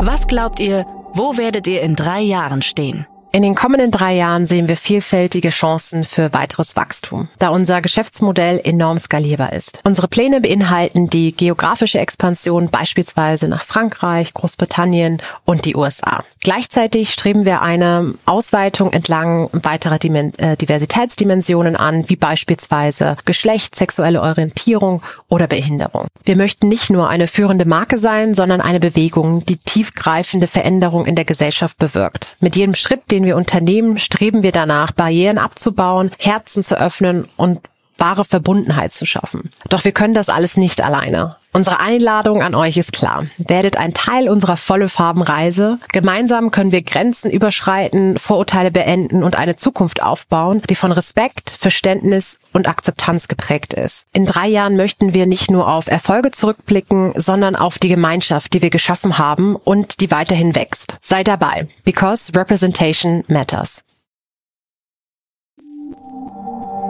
Was 0.00 0.28
glaubt 0.28 0.60
ihr, 0.60 0.84
wo 1.14 1.38
werdet 1.38 1.66
ihr 1.66 1.80
in 1.80 1.96
drei 1.96 2.20
Jahren 2.20 2.60
stehen? 2.60 3.06
In 3.32 3.42
den 3.42 3.54
kommenden 3.54 3.90
drei 3.90 4.14
Jahren 4.14 4.46
sehen 4.46 4.68
wir 4.68 4.76
vielfältige 4.76 5.50
Chancen 5.50 6.04
für 6.04 6.32
weiteres 6.32 6.76
Wachstum, 6.76 7.28
da 7.38 7.48
unser 7.48 7.82
Geschäftsmodell 7.82 8.60
enorm 8.64 8.98
skalierbar 8.98 9.52
ist. 9.52 9.80
Unsere 9.84 10.08
Pläne 10.08 10.40
beinhalten 10.40 11.08
die 11.08 11.36
geografische 11.36 11.98
Expansion 11.98 12.70
beispielsweise 12.70 13.48
nach 13.48 13.64
Frankreich, 13.64 14.32
Großbritannien 14.32 15.18
und 15.44 15.66
die 15.66 15.76
USA. 15.76 16.24
Gleichzeitig 16.40 17.10
streben 17.10 17.44
wir 17.44 17.60
eine 17.60 18.14
Ausweitung 18.24 18.92
entlang 18.92 19.50
weiterer 19.52 19.98
äh, 20.04 20.56
Diversitätsdimensionen 20.56 21.74
an, 21.74 22.08
wie 22.08 22.14
beispielsweise 22.14 23.16
Geschlecht, 23.24 23.74
sexuelle 23.74 24.22
Orientierung 24.22 25.02
oder 25.28 25.48
Behinderung. 25.48 26.06
Wir 26.24 26.36
möchten 26.36 26.68
nicht 26.68 26.88
nur 26.88 27.08
eine 27.08 27.26
führende 27.26 27.64
Marke 27.64 27.98
sein, 27.98 28.36
sondern 28.36 28.60
eine 28.60 28.78
Bewegung, 28.78 29.44
die 29.44 29.56
tiefgreifende 29.56 30.46
Veränderung 30.46 31.04
in 31.04 31.16
der 31.16 31.24
Gesellschaft 31.24 31.78
bewirkt. 31.78 32.36
Mit 32.38 32.54
jedem 32.54 32.76
Schritt, 32.76 33.10
den 33.16 33.24
wir 33.24 33.36
unternehmen, 33.36 33.98
streben 33.98 34.42
wir 34.42 34.52
danach, 34.52 34.92
Barrieren 34.92 35.38
abzubauen, 35.38 36.10
Herzen 36.18 36.62
zu 36.62 36.78
öffnen 36.78 37.28
und 37.36 37.60
wahre 37.98 38.24
Verbundenheit 38.24 38.92
zu 38.92 39.06
schaffen. 39.06 39.50
Doch 39.68 39.84
wir 39.84 39.92
können 39.92 40.14
das 40.14 40.28
alles 40.28 40.56
nicht 40.56 40.82
alleine. 40.82 41.36
Unsere 41.56 41.80
Einladung 41.80 42.42
an 42.42 42.54
euch 42.54 42.76
ist 42.76 42.92
klar. 42.92 43.28
Werdet 43.38 43.78
ein 43.78 43.94
Teil 43.94 44.28
unserer 44.28 44.58
volle 44.58 44.90
Farbenreise. 44.90 45.78
Gemeinsam 45.90 46.50
können 46.50 46.70
wir 46.70 46.82
Grenzen 46.82 47.30
überschreiten, 47.30 48.18
Vorurteile 48.18 48.70
beenden 48.70 49.22
und 49.22 49.36
eine 49.36 49.56
Zukunft 49.56 50.02
aufbauen, 50.02 50.60
die 50.68 50.74
von 50.74 50.92
Respekt, 50.92 51.48
Verständnis 51.48 52.40
und 52.52 52.68
Akzeptanz 52.68 53.26
geprägt 53.26 53.72
ist. 53.72 54.04
In 54.12 54.26
drei 54.26 54.48
Jahren 54.48 54.76
möchten 54.76 55.14
wir 55.14 55.24
nicht 55.24 55.50
nur 55.50 55.66
auf 55.66 55.86
Erfolge 55.86 56.30
zurückblicken, 56.30 57.14
sondern 57.16 57.56
auf 57.56 57.78
die 57.78 57.88
Gemeinschaft, 57.88 58.52
die 58.52 58.60
wir 58.60 58.70
geschaffen 58.70 59.16
haben 59.16 59.56
und 59.56 60.00
die 60.00 60.10
weiterhin 60.10 60.54
wächst. 60.54 60.98
Sei 61.00 61.24
dabei, 61.24 61.68
because 61.86 62.32
representation 62.36 63.24
matters. 63.28 63.82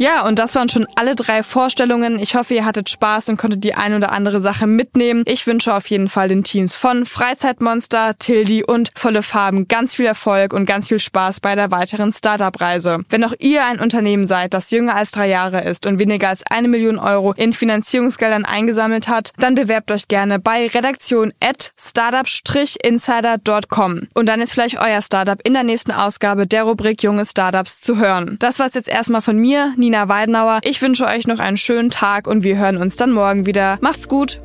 Ja, 0.00 0.26
und 0.26 0.38
das 0.38 0.54
waren 0.54 0.70
schon 0.70 0.86
alle 0.96 1.14
drei 1.14 1.42
Vorstellungen. 1.42 2.18
Ich 2.18 2.34
hoffe, 2.34 2.54
ihr 2.54 2.64
hattet 2.64 2.88
Spaß 2.88 3.28
und 3.28 3.36
konntet 3.36 3.64
die 3.64 3.74
ein 3.74 3.92
oder 3.92 4.12
andere 4.12 4.40
Sache 4.40 4.66
mitnehmen. 4.66 5.24
Ich 5.26 5.46
wünsche 5.46 5.74
auf 5.74 5.88
jeden 5.88 6.08
Fall 6.08 6.28
den 6.28 6.42
Teams 6.42 6.74
von 6.74 7.04
Freizeitmonster, 7.04 8.16
Tildi 8.18 8.64
und 8.64 8.88
Volle 8.94 9.22
Farben 9.22 9.68
ganz 9.68 9.94
viel 9.94 10.06
Erfolg 10.06 10.54
und 10.54 10.64
ganz 10.64 10.88
viel 10.88 11.00
Spaß 11.00 11.40
bei 11.40 11.54
der 11.54 11.70
weiteren 11.70 12.14
Startup-Reise. 12.14 13.00
Wenn 13.10 13.24
auch 13.24 13.34
ihr 13.40 13.66
ein 13.66 13.78
Unternehmen 13.78 14.24
seid, 14.24 14.54
das 14.54 14.70
jünger 14.70 14.96
als 14.96 15.10
drei 15.10 15.28
Jahre 15.28 15.64
ist 15.64 15.84
und 15.84 15.98
weniger 15.98 16.30
als 16.30 16.44
eine 16.48 16.68
Million 16.68 16.98
Euro 16.98 17.32
in 17.32 17.52
Finanzierungsgeldern 17.52 18.46
eingesammelt 18.46 19.06
hat, 19.06 19.32
dann 19.36 19.54
bewerbt 19.54 19.90
euch 19.90 20.08
gerne 20.08 20.38
bei 20.38 20.68
redaktion 20.68 21.34
at 21.40 21.74
startup-insider.com. 21.78 24.08
Und 24.14 24.26
dann 24.26 24.40
ist 24.40 24.54
vielleicht 24.54 24.80
euer 24.80 25.02
Startup 25.02 25.38
in 25.44 25.52
der 25.52 25.64
nächsten 25.64 25.92
Ausgabe 25.92 26.46
der 26.46 26.62
Rubrik 26.62 27.02
Junge 27.02 27.26
Startups 27.26 27.82
zu 27.82 27.98
hören. 27.98 28.36
Das 28.38 28.58
war's 28.58 28.72
jetzt 28.72 28.88
erstmal 28.88 29.20
von 29.20 29.36
mir, 29.36 29.74
Nina 29.76 29.89
Nina 29.90 30.08
Weidenauer. 30.08 30.60
Ich 30.62 30.80
wünsche 30.82 31.04
euch 31.04 31.26
noch 31.26 31.40
einen 31.40 31.56
schönen 31.56 31.90
Tag 31.90 32.28
und 32.28 32.44
wir 32.44 32.56
hören 32.56 32.76
uns 32.76 32.94
dann 32.94 33.10
morgen 33.10 33.44
wieder. 33.44 33.76
Macht's 33.80 34.06
gut! 34.06 34.40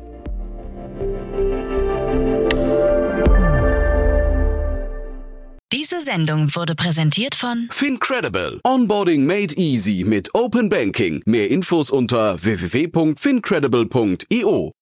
Diese 5.72 6.00
Sendung 6.00 6.52
wurde 6.56 6.74
präsentiert 6.74 7.36
von 7.36 7.68
Fincredible. 7.70 8.58
Onboarding 8.64 9.24
made 9.24 9.54
easy 9.54 10.02
mit 10.04 10.34
Open 10.34 10.68
Banking. 10.68 11.22
Mehr 11.26 11.48
Infos 11.48 11.90
unter 11.90 12.42
www.fincredible.io. 12.42 14.72